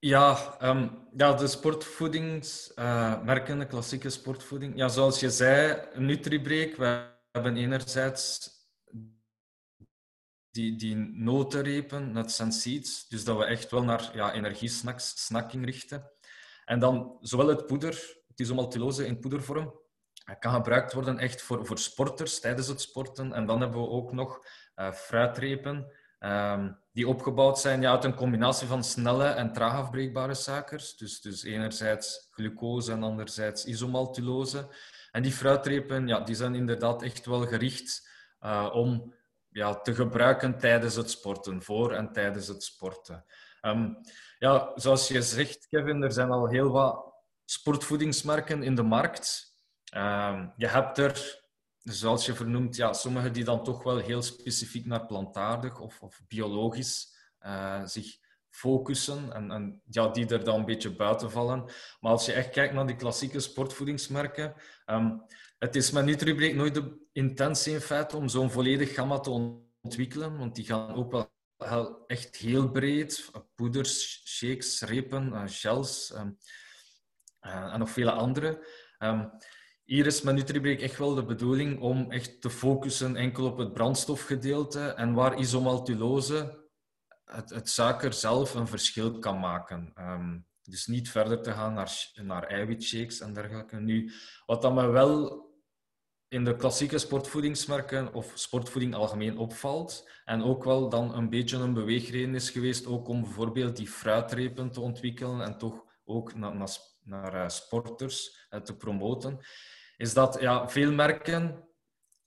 [0.00, 4.76] Ja, um, ja de sportvoedingsmerken, uh, de klassieke sportvoeding.
[4.76, 6.76] Ja, zoals je zei, Nutribreak.
[6.76, 8.50] We hebben enerzijds
[10.50, 13.08] die, die notenrepen, nuts and seeds.
[13.08, 16.10] Dus dat we echt wel naar ja, energiesnacks, snacking richten.
[16.64, 19.80] En dan zowel het poeder, het isomaltulose in poedervorm,
[20.38, 23.32] kan gebruikt worden echt voor, voor sporters tijdens het sporten.
[23.32, 28.14] En dan hebben we ook nog uh, fruitrepen um, die opgebouwd zijn ja, uit een
[28.14, 30.96] combinatie van snelle en traag afbreekbare suikers.
[30.96, 34.68] Dus, dus enerzijds glucose en anderzijds isomaltulose.
[35.10, 38.08] En die fruitrepen ja, die zijn inderdaad echt wel gericht
[38.40, 39.14] uh, om
[39.48, 43.24] ja, te gebruiken tijdens het sporten, voor en tijdens het sporten.
[43.62, 43.96] Um,
[44.38, 49.54] ja, zoals je zegt, Kevin, er zijn al heel wat sportvoedingsmerken in de markt.
[49.96, 51.42] Um, je hebt er,
[51.92, 56.20] zoals je vernoemt, ja, sommige die dan toch wel heel specifiek naar plantaardig of, of
[56.28, 58.16] biologisch uh, zich
[58.50, 61.64] focussen en, en, ja, die er dan een beetje buiten vallen.
[62.00, 64.54] Maar als je echt kijkt naar die klassieke sportvoedingsmerken,
[64.86, 65.22] um,
[65.58, 70.38] het is met Nutribreak nooit de intentie in feite om zo'n volledig gamma te ontwikkelen,
[70.38, 73.30] want die gaan ook wel echt heel breed.
[73.54, 76.38] Poeders, shakes, repen, uh, gels um,
[77.40, 78.66] uh, en nog vele andere.
[78.98, 79.30] Um,
[79.88, 83.72] hier is met Nutribreak echt wel de bedoeling om echt te focussen enkel op het
[83.72, 86.68] brandstofgedeelte en waar isomaltulose,
[87.24, 89.92] het, het suiker zelf, een verschil kan maken.
[89.98, 93.76] Um, dus niet verder te gaan naar, naar eiwitshakes en dergelijke.
[93.76, 94.12] Nu,
[94.46, 95.46] wat dan wel
[96.28, 100.10] in de klassieke sportvoedingsmerken of sportvoeding algemeen opvalt.
[100.24, 104.70] En ook wel dan een beetje een beweegreden is geweest ook om bijvoorbeeld die fruitrepen
[104.70, 109.40] te ontwikkelen en toch ook naar, naar, naar eh, sporters eh, te promoten.
[109.98, 111.68] Is dat ja, veel merken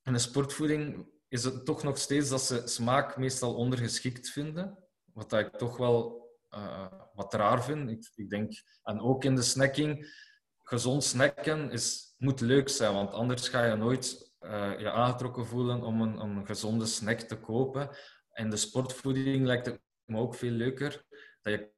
[0.04, 4.78] in de sportvoeding is het toch nog steeds dat ze smaak meestal ondergeschikt vinden.
[5.14, 7.90] Wat ik toch wel uh, wat raar vind.
[7.90, 8.54] Ik, ik denk,
[8.84, 10.14] en ook in de snacking,
[10.58, 15.82] gezond snacken is moet leuk zijn, want anders ga je nooit uh, je aangetrokken voelen
[15.84, 17.90] om een, een, gezonde snack te kopen.
[18.32, 21.06] En de sportvoeding lijkt het me ook veel leuker
[21.42, 21.72] dat je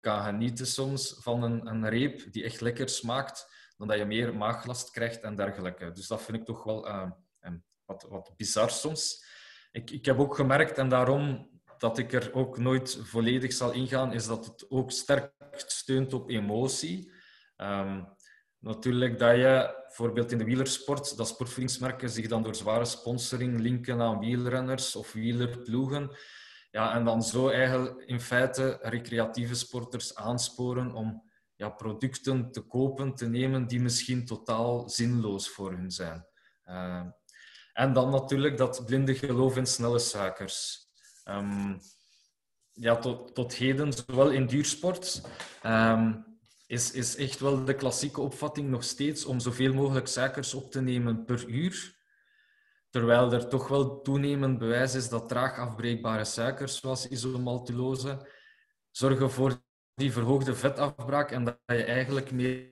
[0.00, 4.36] kan genieten soms van een, een reep die echt lekker smaakt, dan dat je meer
[4.36, 5.92] maaglast krijgt en dergelijke.
[5.92, 7.10] Dus dat vind ik toch wel uh,
[7.84, 9.24] wat, wat bizar soms.
[9.70, 14.12] Ik, ik heb ook gemerkt, en daarom dat ik er ook nooit volledig zal ingaan,
[14.12, 17.12] is dat het ook sterk steunt op emotie.
[17.56, 18.16] Um,
[18.60, 24.00] Natuurlijk dat je, bijvoorbeeld in de wielersport, dat sportvoedingsmerken zich dan door zware sponsoring linken
[24.00, 26.16] aan wielrenners of wielerploegen.
[26.70, 31.27] Ja, en dan zo eigenlijk in feite recreatieve sporters aansporen om
[31.58, 36.26] ja, producten te kopen, te nemen die misschien totaal zinloos voor hun zijn.
[36.66, 37.06] Uh,
[37.72, 40.86] en dan natuurlijk dat blinde geloof in snelle suikers.
[41.24, 41.80] Um,
[42.72, 45.22] ja, tot, tot heden, zowel in duursport
[45.66, 46.24] um,
[46.66, 50.80] is, is echt wel de klassieke opvatting nog steeds om zoveel mogelijk suikers op te
[50.80, 51.96] nemen per uur.
[52.90, 58.28] Terwijl er toch wel toenemend bewijs is dat traag afbreekbare suikers, zoals isomaltulose,
[58.90, 59.66] zorgen voor
[59.98, 62.70] die verhoogde vetafbraak en dat je eigenlijk meer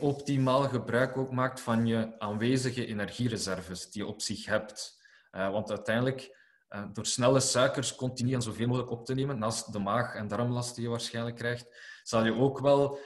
[0.00, 5.04] optimaal gebruik ook maakt van je aanwezige energiereserves die je op zich hebt.
[5.32, 6.36] Uh, want uiteindelijk,
[6.70, 10.28] uh, door snelle suikers continu en zoveel mogelijk op te nemen, naast de maag- en
[10.28, 12.98] darmlast die je waarschijnlijk krijgt, zal je ook wel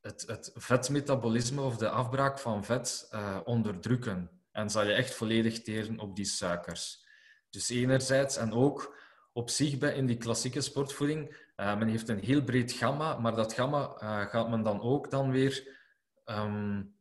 [0.00, 4.30] het, het vetmetabolisme of de afbraak van vet uh, onderdrukken.
[4.52, 7.06] En zal je echt volledig teren op die suikers.
[7.50, 8.98] Dus enerzijds, en ook
[9.32, 13.34] op zich bij in die klassieke sportvoeding, uh, men heeft een heel breed gamma, maar
[13.34, 15.78] dat gamma uh, gaat men dan ook dan weer
[16.24, 16.94] um,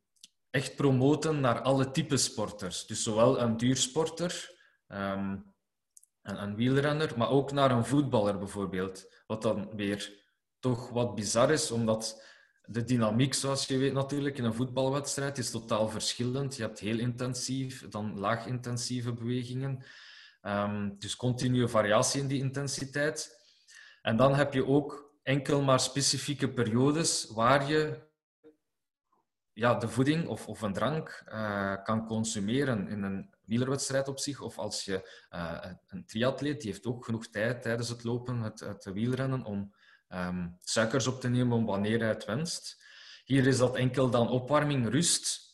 [0.50, 2.86] echt promoten naar alle type sporters.
[2.86, 4.52] Dus zowel een duursporter,
[4.88, 5.54] um,
[6.22, 9.13] een, een wielrenner, maar ook naar een voetballer bijvoorbeeld.
[9.28, 10.13] Wat dan weer
[10.60, 12.24] toch wat bizar is, omdat
[12.65, 16.56] de dynamiek, zoals je weet natuurlijk, in een voetbalwedstrijd is totaal verschillend.
[16.56, 19.84] Je hebt heel intensief, dan laag intensieve bewegingen.
[20.41, 23.38] Um, dus continue variatie in die intensiteit.
[24.02, 28.08] En dan heb je ook enkel maar specifieke periodes waar je
[29.54, 34.42] ja, de voeding of, of een drank uh, kan consumeren in een wielerwedstrijd op zich.
[34.42, 38.60] Of als je uh, een triatleet, die heeft ook genoeg tijd tijdens het lopen, het,
[38.60, 39.74] het wielrennen, om
[40.10, 42.84] um, suikers op te nemen wanneer hij het wenst.
[43.24, 45.48] Hier is dat enkel dan opwarming, rust.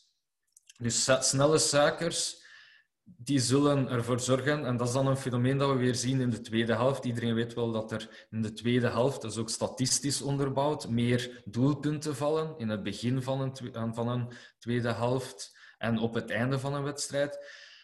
[0.76, 2.45] Dus snelle suikers,
[3.08, 6.30] die zullen ervoor zorgen, en dat is dan een fenomeen dat we weer zien in
[6.30, 7.04] de tweede helft.
[7.04, 12.16] Iedereen weet wel dat er in de tweede helft, is ook statistisch onderbouwd, meer doelpunten
[12.16, 16.74] vallen in het begin van een, van een tweede helft en op het einde van
[16.74, 17.38] een wedstrijd.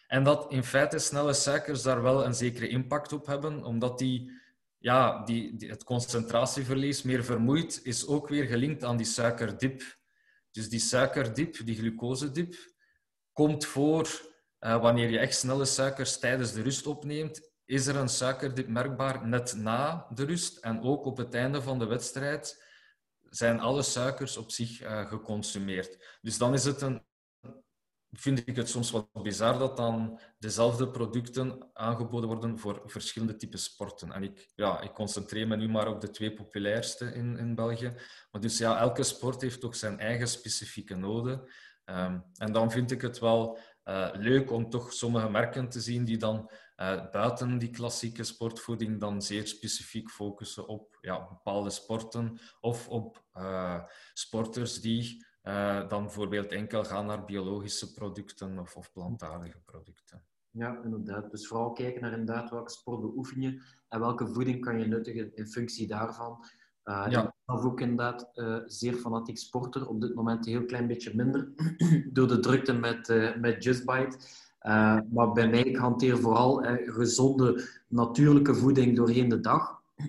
[0.07, 4.31] En dat in feite snelle suikers daar wel een zekere impact op hebben, omdat die
[4.77, 9.97] ja, die, die, het concentratieverlies meer vermoeid is ook weer gelinkt aan die suikerdip.
[10.51, 12.55] Dus die suikerdip, die glucosedip,
[13.31, 14.31] komt voor
[14.65, 17.51] uh, wanneer je echt snelle suikers tijdens de rust opneemt.
[17.65, 21.79] Is er een suikerdip merkbaar net na de rust en ook op het einde van
[21.79, 22.63] de wedstrijd
[23.29, 26.17] zijn alle suikers op zich uh, geconsumeerd.
[26.21, 27.05] Dus dan is het een,
[28.11, 33.59] vind ik het soms wat bizar dat dan dezelfde producten aangeboden worden voor verschillende typen
[33.59, 34.11] sporten.
[34.11, 37.93] En ik, ja, ik concentreer me nu maar op de twee populairste in, in België.
[38.31, 41.51] Maar dus ja, elke sport heeft toch zijn eigen specifieke noden.
[41.85, 46.05] Um, en dan vind ik het wel uh, leuk om toch sommige merken te zien
[46.05, 52.39] die dan uh, buiten die klassieke sportvoeding dan zeer specifiek focussen op ja, bepaalde sporten
[52.61, 55.25] of op uh, sporters die
[55.87, 60.23] dan bijvoorbeeld enkel gaan naar biologische producten of, of plantaardige producten.
[60.49, 61.31] Ja, inderdaad.
[61.31, 65.35] Dus vooral kijken naar inderdaad welke sport beoefen je en welke voeding kan je nuttigen
[65.35, 66.45] in functie daarvan.
[66.83, 67.32] Uh, ja.
[67.45, 69.87] Ben ook inderdaad uh, zeer fanatiek sporter.
[69.87, 71.51] Op dit moment een heel klein beetje minder
[72.13, 74.17] door de drukte met, uh, met Just Bite.
[75.09, 79.81] maar bij mij, ik hanteer vooral gezonde, natuurlijke voeding doorheen de dag.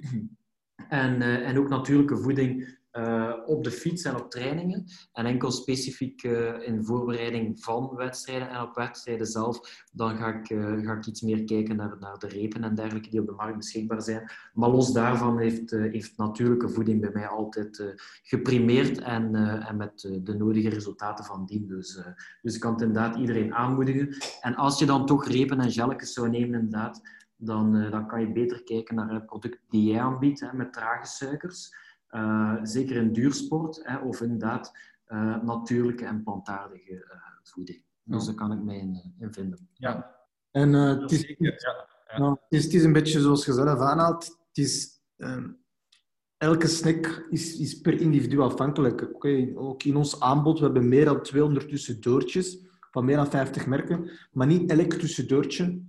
[0.88, 4.84] en, en ook natuurlijke voeding uh, op de fiets en op trainingen.
[5.12, 10.50] En enkel specifiek uh, in voorbereiding van wedstrijden en op wedstrijden zelf, dan ga ik,
[10.50, 13.32] uh, ga ik iets meer kijken naar, naar de repen en dergelijke die op de
[13.32, 14.30] markt beschikbaar zijn.
[14.52, 19.34] Maar los daarvan heeft, heeft natuurlijke voeding bij mij altijd geprimeerd en,
[19.66, 21.66] en met de nodige resultaten van dien.
[21.66, 22.00] Dus,
[22.42, 24.16] dus ik kan het inderdaad iedereen aanmoedigen.
[24.40, 27.00] En als je dan toch repen en gelletjes zou nemen, inderdaad,
[27.36, 31.06] dan, dan kan je beter kijken naar het product die jij aanbiedt hè, met trage
[31.06, 31.82] suikers.
[32.14, 37.82] Uh, zeker in duursport, hè, of inderdaad uh, natuurlijke en plantaardige uh, voeding.
[38.02, 39.68] Dus daar kan ik mij in, in vinden.
[39.72, 40.16] Ja.
[40.50, 41.52] En het is, ja.
[42.14, 42.18] Ja.
[42.18, 44.24] Nou, het, is, het, is, een beetje zoals je zelf aanhaalt.
[44.24, 45.58] Het is, um,
[46.36, 49.14] elke snack is, is per individu afhankelijk.
[49.14, 52.58] Okay, ook in ons aanbod, we hebben meer dan 200 tussendoortjes
[52.90, 54.10] van meer dan 50 merken.
[54.32, 55.82] Maar niet elk tussendoortje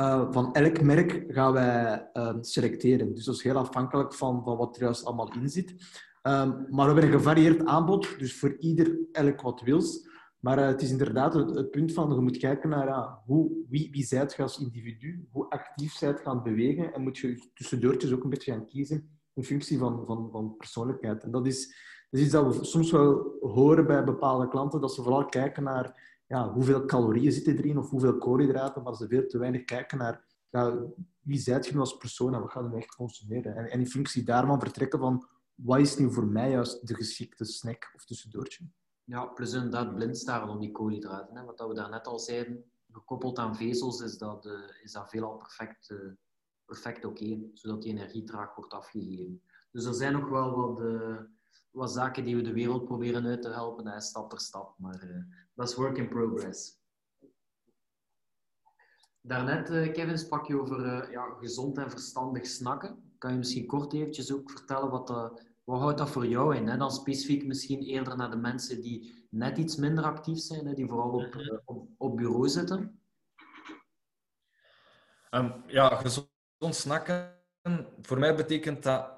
[0.00, 3.14] uh, van elk merk gaan wij uh, selecteren.
[3.14, 5.70] Dus dat is heel afhankelijk van, van wat er juist allemaal in zit.
[5.70, 10.08] Um, maar we hebben een gevarieerd aanbod, dus voor ieder elk wat wils.
[10.40, 13.90] Maar uh, het is inderdaad het, het, punt van, je moet kijken naar hoe, wie,
[13.90, 18.24] wie zijt je als individu, hoe actief zijt gaan bewegen en moet je tussendoortjes ook
[18.24, 21.22] een beetje gaan kiezen in functie van, van, van persoonlijkheid.
[21.22, 21.66] En dat is,
[22.10, 25.62] dat is iets dat we soms wel horen bij bepaalde klanten, dat ze vooral kijken
[25.62, 29.98] naar ja, hoeveel calorieën zitten erin of hoeveel koolhydraten, maar ze veel te weinig kijken
[29.98, 30.86] naar ja,
[31.20, 33.56] wie zijt je nu als persoon en wat gaat je echt consumeren.
[33.56, 37.44] En, en, in functie daarvan vertrekken van wat is nu voor mij juist de geschikte
[37.44, 38.64] snack of tussendoortje.
[39.04, 41.36] Ja, plus inderdaad blind staren op die koolhydraten.
[41.36, 41.44] Hè.
[41.44, 44.52] Wat we daarnet al zeiden, gekoppeld aan vezels is dat, uh,
[44.82, 46.12] is dat veelal perfect, uh,
[46.64, 49.42] perfect oké, zodat die energie traag wordt afgegeven.
[49.70, 51.18] Dus er zijn nog wel wat, uh,
[51.76, 54.74] wat zaken die we de wereld proberen uit te helpen, hè, stap per stap.
[54.78, 56.78] Maar dat is work in progress.
[59.20, 63.14] Daarnet, uh, Kevin, sprak je over uh, ja, gezond en verstandig snakken.
[63.18, 65.08] Kan je misschien kort eventjes ook vertellen wat,
[65.64, 66.68] Wat houdt dat voor jou in?
[66.68, 66.76] Hè?
[66.76, 70.74] Dan specifiek misschien eerder naar de mensen die net iets minder actief zijn, hè?
[70.74, 71.38] die vooral op, Mhm.
[71.38, 73.00] eh, op, op bureau zitten.
[75.30, 77.34] Ehm, ja, gezond snacken.
[78.00, 79.14] Voor mij betekent dat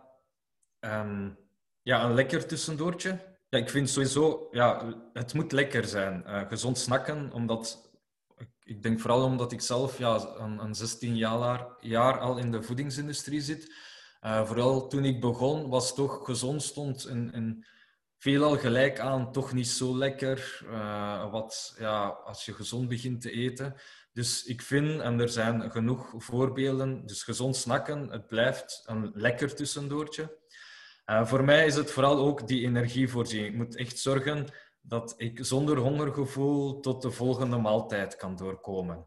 [0.78, 1.30] ehm,
[1.88, 3.18] ja, een lekker tussendoortje.
[3.48, 6.24] Ja, ik vind sowieso, ja, het moet lekker zijn.
[6.24, 7.90] Eh, gezond snakken, omdat
[8.62, 12.62] ik, denk vooral omdat ik zelf ja, een, een 16 jaar, jaar al in de
[12.62, 13.74] voedingsindustrie zit.
[14.20, 17.64] Eh, vooral toen ik begon, was toch gezond stond in
[18.18, 20.60] veelal gelijk aan, toch niet zo lekker.
[20.70, 23.74] eh, wat, ja, als je gezond begint te eten.
[24.12, 29.54] Dus ik vind, en er zijn genoeg voorbeelden, dus gezond snakken, het blijft een lekker
[29.54, 30.37] tussendoortje.
[31.08, 33.52] Eh, voor mij is het vooral ook die energievoorziening.
[33.52, 34.46] Ik moet echt zorgen
[34.80, 39.06] dat ik zonder hongergevoel tot de volgende maaltijd kan doorkomen.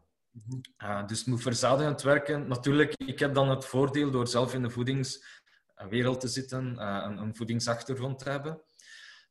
[0.82, 2.48] Uh, dus het moet verzadigend werken.
[2.48, 7.18] Natuurlijk, ik heb dan het voordeel door zelf in de voedingswereld te zitten, uh, een,
[7.18, 8.62] een, voedingsachtergrond te hebben,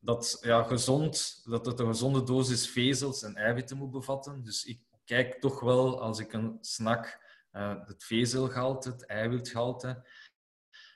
[0.00, 4.42] dat, ja, gezond, dat het een gezonde dosis vezels en eiwitten moet bevatten.
[4.42, 7.20] Dus ik kijk toch wel, als ik een snack,
[7.86, 10.04] het vezelgehalte, het eiwitgehalte.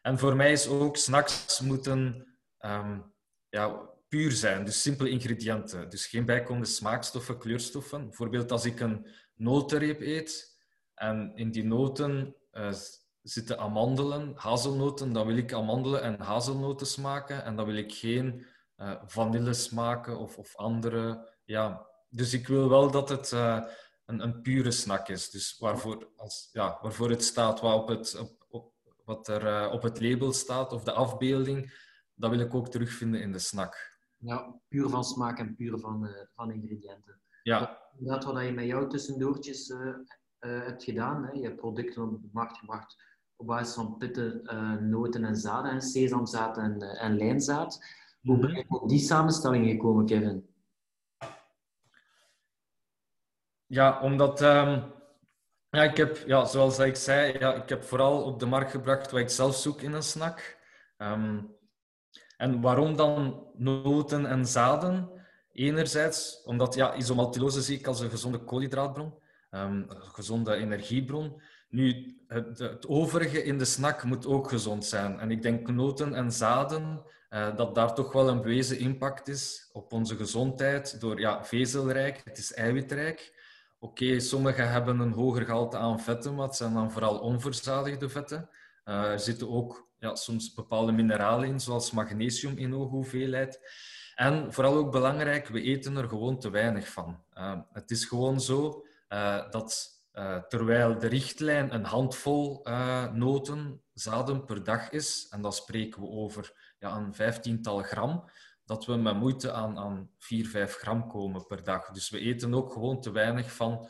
[0.07, 2.27] En voor mij is ook, snacks moeten
[2.61, 3.15] um,
[3.49, 5.91] ja, puur zijn, dus simpele ingrediënten.
[5.91, 8.05] Dus geen bijkomende smaakstoffen, kleurstoffen.
[8.05, 10.59] Bijvoorbeeld als ik een notenreep eet
[10.95, 12.73] en in die noten uh,
[13.23, 18.47] zitten amandelen, hazelnoten, dan wil ik amandelen en hazelnoten smaken en dan wil ik geen
[18.77, 21.33] uh, vanille smaken of, of andere.
[21.45, 21.87] Ja.
[22.09, 23.63] Dus ik wil wel dat het uh,
[24.05, 28.36] een, een, pure snack is, dus waarvoor, als, ja, waarvoor het staat, wat, op het,
[29.07, 31.85] wat er op het label staat of de afbeelding,
[32.15, 33.99] dat wil ik ook terugvinden in de snack.
[34.17, 37.21] Ja, puur van smaak en puur van, van ingrediënten.
[37.43, 39.95] Ja, inderdaad wat je met jouw tussendoortjes uh,
[40.39, 41.25] hebt gedaan.
[41.25, 41.33] Hè.
[41.33, 42.97] Je hebt producten op de markt gebracht
[43.37, 47.85] op basis van pitten, uh, noten en zaden, en sesamzaad en, en lijnzaad.
[48.23, 50.55] Hoe ben je op die samenstelling gekomen, Kevin?
[53.67, 54.83] Ja, omdat um,
[55.71, 59.11] ja, ik heb, ja, zoals ik zei, ja, ik heb vooral op de markt gebracht
[59.11, 60.59] wat ik zelf zoek in een snack.
[60.99, 61.55] Um,
[62.37, 65.11] en waarom dan noten en zaden?
[65.53, 69.15] Enerzijds omdat ja, isomaltulose zie ik als een gezonde koolhydraatbron,
[69.51, 71.41] um, een gezonde energiebron.
[71.69, 75.21] Nu, het, het, overige in de snack moet ook gezond zijn.
[75.21, 79.71] En ik denk noten en zaden, uh, dat daar toch wel een bewezen impact is
[79.73, 83.36] op onze gezondheid door ja, vezelrijk, het is eiwitrijk.
[83.79, 88.09] Oké, okay, sommigen hebben een hoger gehalte aan vetten, maar het zijn dan vooral onverzadigde
[88.09, 88.49] vetten.
[88.85, 93.61] Uh, er zitten ook ja, soms bepaalde mineralen in, zoals magnesium in hoge hoeveelheid.
[94.15, 97.23] En vooral ook belangrijk, we eten er gewoon te weinig van.
[97.35, 99.95] Uh, het is gewoon zo uh, dat
[100.49, 102.67] terwijl de richtlijn een handvol
[103.13, 108.25] noten, zaden per dag is, en dan spreken we over ja, een vijftiental gram,
[108.67, 111.91] dat we met moeite aan, aan 4, 5 gram komen per dag.
[111.91, 113.89] Dus we eten ook gewoon te weinig van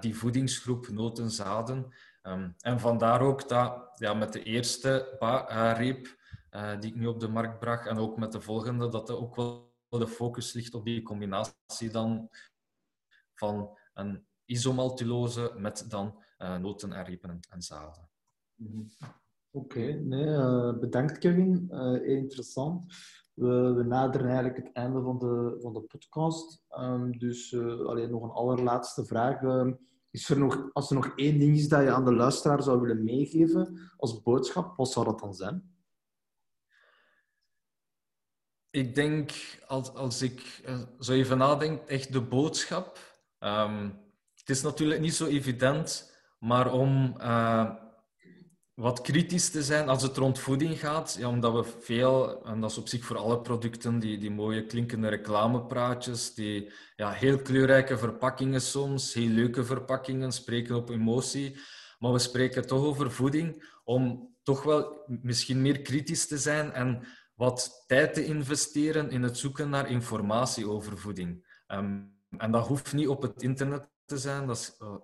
[0.00, 1.92] die voedingsgroep noten, zaden.
[2.22, 5.16] Um, en vandaar ook dat ja, met de eerste
[5.76, 6.18] reep
[6.50, 9.18] uh, die ik nu op de markt bracht en ook met de volgende, dat er
[9.18, 12.28] ook wel de focus ligt op die combinatie dan
[13.34, 18.08] van een isomaltulose met dan uh, noten en repen en zaden.
[18.54, 18.90] Mm-hmm.
[19.50, 21.70] Oké, uh, bedankt Kevin.
[22.04, 22.94] interessant.
[23.40, 26.62] We, naderen eigenlijk het einde van de, van de podcast.
[26.78, 29.40] Um, dus alleen nog een allerlaatste vraag.
[29.40, 29.72] Uh,
[30.10, 32.80] is er nog, als er nog één ding is dat je aan de luisteraar zou
[32.80, 35.74] willen meegeven als boodschap, wat zou dat dan zijn?
[38.70, 39.32] Ik denk,
[39.66, 42.98] als, als ik uh, zo even nadenk, echt de boodschap.
[43.38, 43.98] Um,
[44.34, 47.74] het is natuurlijk niet zo evident, maar om uh,
[48.80, 52.70] wat kritisch te zijn als het rond voeding gaat, ja, omdat we veel, en dat
[52.70, 57.98] is op zich voor alle producten, die, die mooie klinkende reclamepraatjes, die ja, heel kleurrijke
[57.98, 61.60] verpakkingen soms, heel leuke verpakkingen, spreken op emotie,
[61.98, 67.06] maar we spreken toch over voeding om toch wel misschien meer kritisch te zijn en
[67.34, 71.62] wat tijd te investeren in het zoeken naar informatie over voeding.
[71.68, 74.46] Um, en dat hoeft niet op het internet te zijn.
[74.46, 74.94] Dat is uh,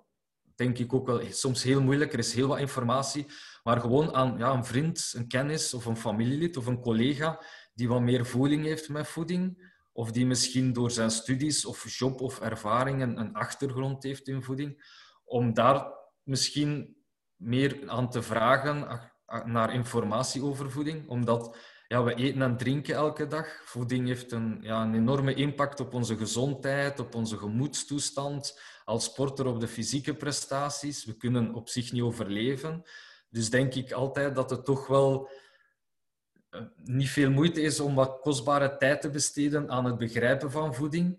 [0.56, 2.12] denk ik ook wel soms heel moeilijk.
[2.12, 3.26] Er is heel wat informatie.
[3.62, 7.42] Maar gewoon aan ja, een vriend, een kennis of een familielid of een collega
[7.74, 9.74] die wat meer voeling heeft met voeding.
[9.92, 14.94] Of die misschien door zijn studies of job of ervaringen een achtergrond heeft in voeding.
[15.24, 15.92] Om daar
[16.22, 16.96] misschien
[17.36, 19.10] meer aan te vragen
[19.44, 21.08] naar informatie over voeding.
[21.08, 21.56] Omdat
[21.88, 23.46] ja, we eten en drinken elke dag.
[23.64, 29.46] Voeding heeft een, ja, een enorme impact op onze gezondheid, op onze gemoedstoestand, als sporter
[29.46, 31.04] op de fysieke prestaties.
[31.04, 32.82] We kunnen op zich niet overleven.
[33.28, 35.30] Dus denk ik altijd dat het toch wel
[36.84, 41.18] niet veel moeite is om wat kostbare tijd te besteden aan het begrijpen van voeding,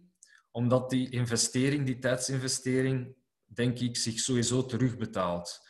[0.51, 3.15] omdat die investering, die tijdsinvestering,
[3.45, 5.65] denk ik, zich sowieso terugbetaalt.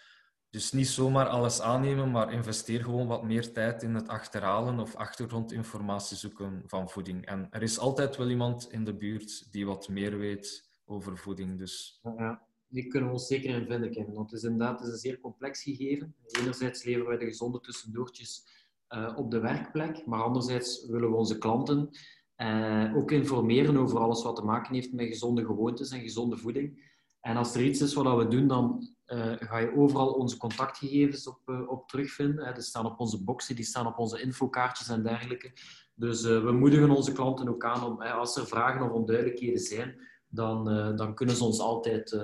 [0.50, 4.96] Dus niet zomaar alles aannemen, maar investeer gewoon wat meer tijd in het achterhalen of
[4.96, 7.26] achtergrondinformatie zoeken van voeding.
[7.26, 11.58] En er is altijd wel iemand in de buurt die wat meer weet over voeding.
[11.58, 12.00] Dus...
[12.18, 14.14] Ja, die kunnen we ons zeker in vinden, Kevin.
[14.14, 16.16] Want het is inderdaad is een zeer complex gegeven.
[16.28, 18.48] Enerzijds leveren wij de gezonde tussendoortjes
[18.90, 21.90] uh, op de werkplek, maar anderzijds willen we onze klanten
[22.38, 26.96] uh, ook informeren over alles wat te maken heeft met gezonde gewoontes en gezonde voeding.
[27.20, 31.28] En als er iets is wat we doen, dan uh, ga je overal onze contactgegevens
[31.28, 32.54] op, op terugvinden.
[32.54, 35.52] Die staan op onze boxen, die staan op onze infokaartjes en dergelijke.
[35.96, 40.00] Dus we moedigen onze klanten ook aan om, als er vragen of onduidelijkheden zijn,
[40.30, 40.66] dan,
[40.96, 42.20] dan kunnen ze ons altijd,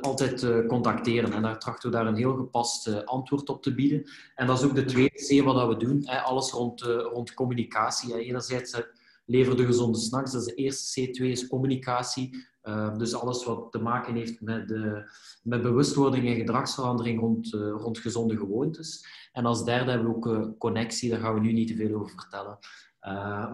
[0.00, 1.32] altijd contacteren.
[1.32, 4.10] En daar trachten we daar een heel gepast antwoord op te bieden.
[4.34, 6.06] En dat is ook de tweede C wat we doen.
[6.06, 8.18] Alles rond, rond communicatie.
[8.18, 8.82] Enerzijds
[9.26, 10.32] leveren de gezonde snacks.
[10.32, 12.46] Dat is de eerste C2 is communicatie.
[12.62, 15.10] Uh, dus alles wat te maken heeft met, de,
[15.42, 19.06] met bewustwording en gedragsverandering rond, uh, rond gezonde gewoontes.
[19.32, 21.94] En als derde hebben we ook uh, connectie, daar gaan we nu niet te veel
[21.94, 22.58] over vertellen.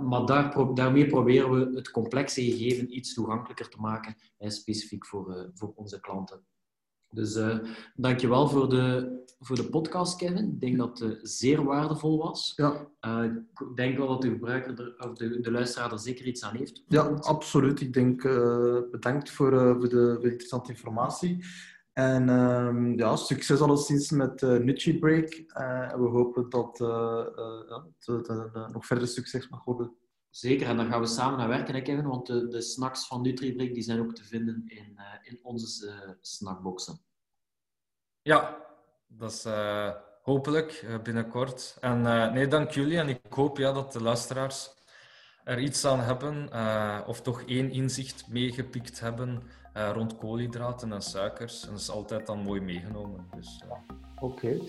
[0.03, 5.73] Maar daar, daarmee proberen we het complexe gegeven iets toegankelijker te maken, specifiek voor, voor
[5.75, 6.45] onze klanten.
[7.13, 7.59] Dus uh,
[7.95, 10.53] dankjewel voor de, voor de podcast, Kevin.
[10.53, 12.53] Ik denk dat het zeer waardevol was.
[12.57, 12.89] Ja.
[13.25, 16.57] Ik denk wel dat de gebruiker er, of de, de luisteraar er zeker iets aan
[16.57, 16.83] heeft.
[16.89, 17.81] Ja, absoluut.
[17.81, 18.23] Ik denk,
[18.91, 21.45] bedankt voor, voor, de, voor de interessante informatie.
[21.93, 25.29] En ehm, ja, succes alleszins met uh, Nutty Break.
[25.97, 26.79] we hopen dat
[28.07, 29.97] het nog verder succes mag worden.
[30.33, 33.23] Zeker, en daar gaan we samen naar werken, hè, Kevin, want de, de snacks van
[33.23, 36.99] NutriBreak die zijn ook te vinden in, uh, in onze uh, snackboxen.
[38.23, 38.67] Ja,
[39.07, 39.91] dat is uh,
[40.23, 41.77] hopelijk binnenkort.
[41.81, 42.99] En nee, dank jullie.
[42.99, 44.71] En ik hoop ja, dat de luisteraars
[45.45, 46.49] er iets aan hebben,
[47.07, 49.43] of toch één inzicht meegepikt hebben
[49.73, 51.65] rond koolhydraten en suikers.
[51.65, 53.27] En dat is altijd dan mooi meegenomen.
[53.37, 53.63] Dus,
[54.21, 54.25] Oké.
[54.25, 54.61] Okay.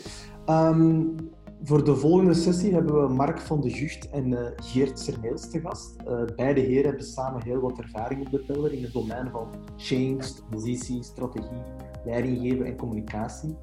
[0.69, 1.15] Um...
[1.15, 1.25] Ehm,
[1.65, 5.59] voor de volgende sessie hebben we Mark van de Jucht en uh, Geert Serneels te
[5.59, 5.95] gast.
[6.07, 9.47] Uh, beide heren hebben samen heel wat ervaring op de teller in het domein van
[9.77, 11.61] change, transitie, strategie,
[12.05, 13.57] leidinggeven en communicatie.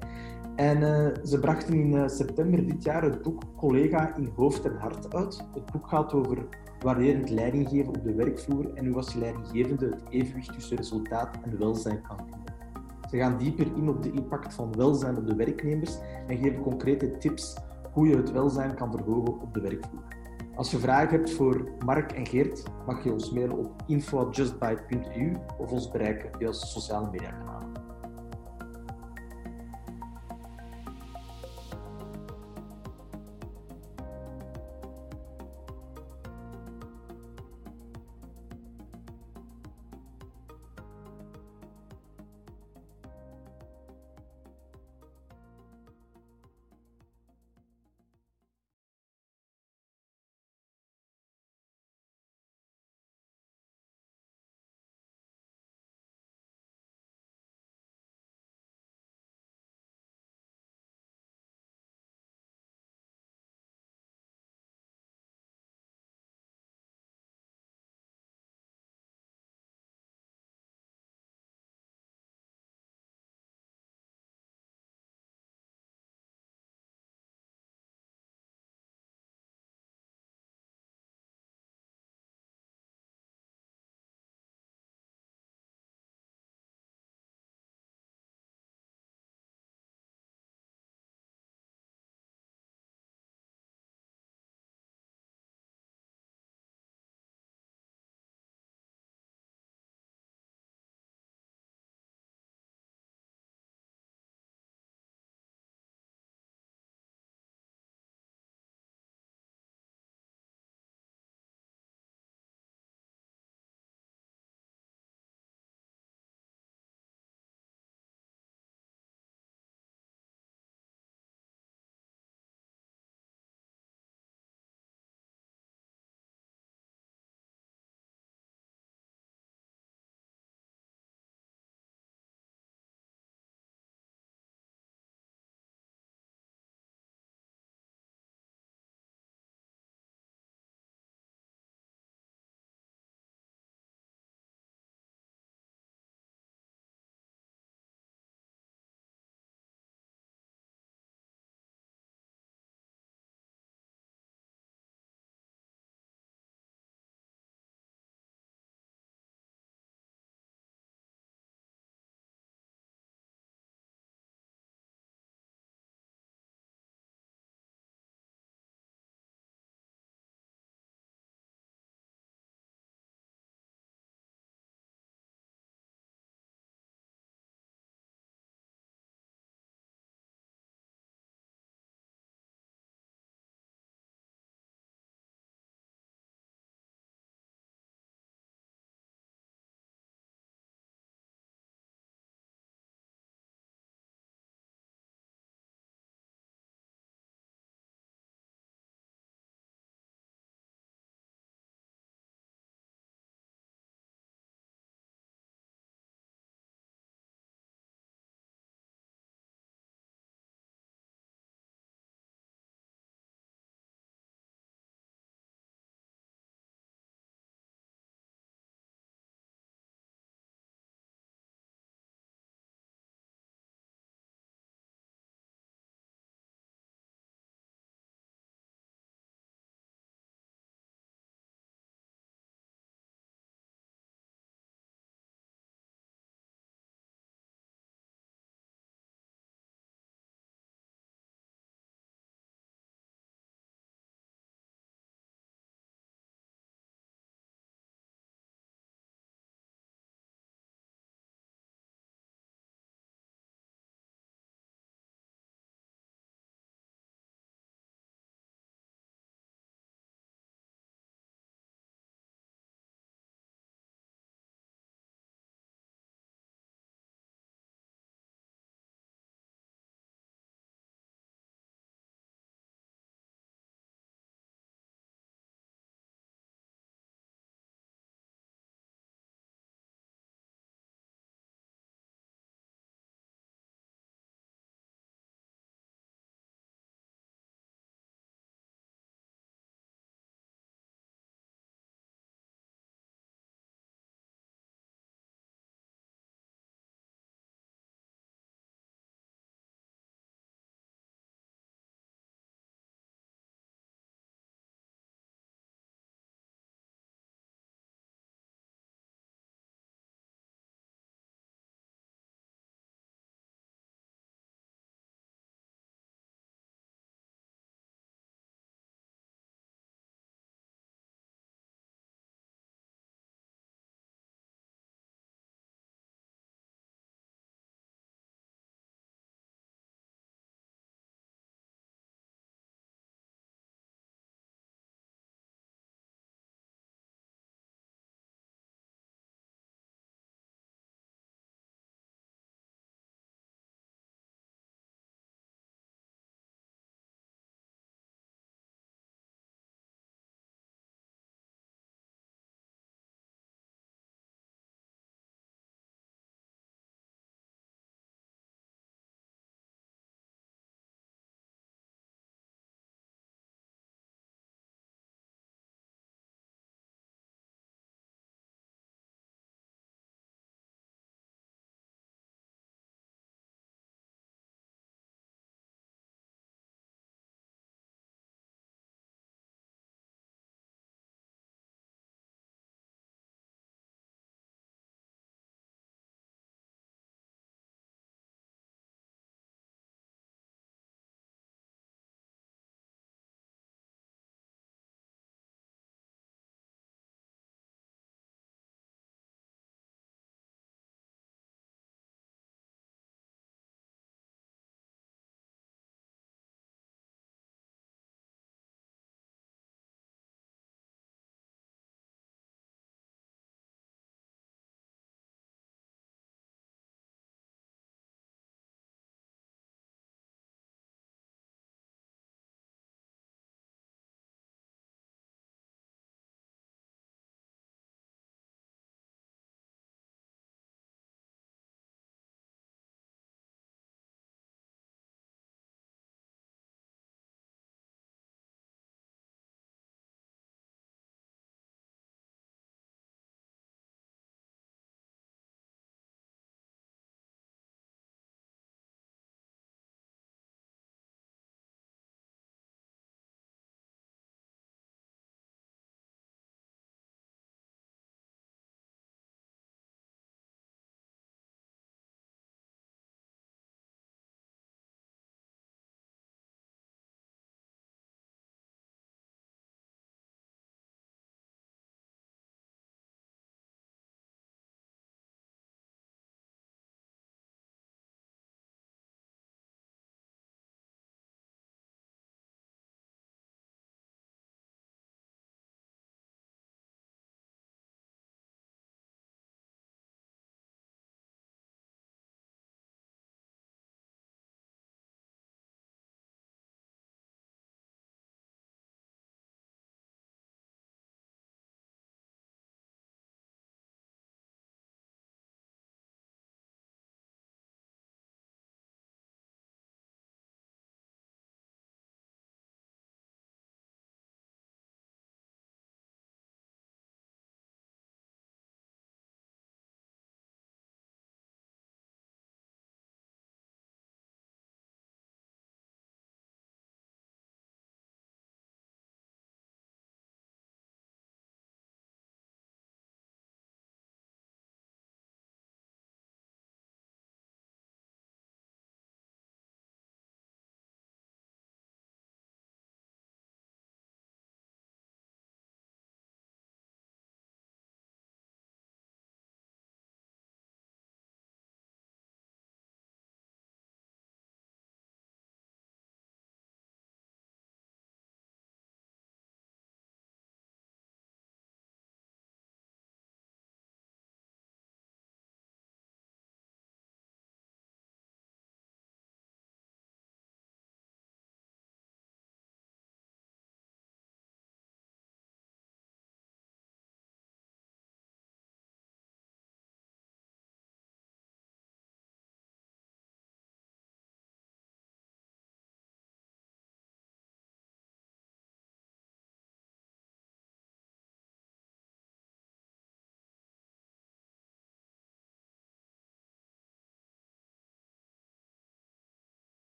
[0.55, 0.79] En
[1.25, 5.45] ze brachten in september dit jaar het boek Collega in Hoofd en Hart uit.
[5.53, 6.47] Het boek gaat over
[6.81, 12.01] waarderend leidinggeven op de werkvloer en hoe als leidinggevende het evenwicht tussen resultaat en welzijn
[12.01, 12.53] kan vinden.
[13.09, 17.17] Ze gaan dieper in op de impact van welzijn op de werknemers en geven concrete
[17.17, 17.57] tips
[17.91, 20.03] hoe je het welzijn kan verhogen op de werkvloer.
[20.55, 25.71] Als je vragen hebt voor Mark en Geert, mag je ons mailen op info.justbite.eu of
[25.71, 27.70] ons bereiken via onze sociale media kanalen.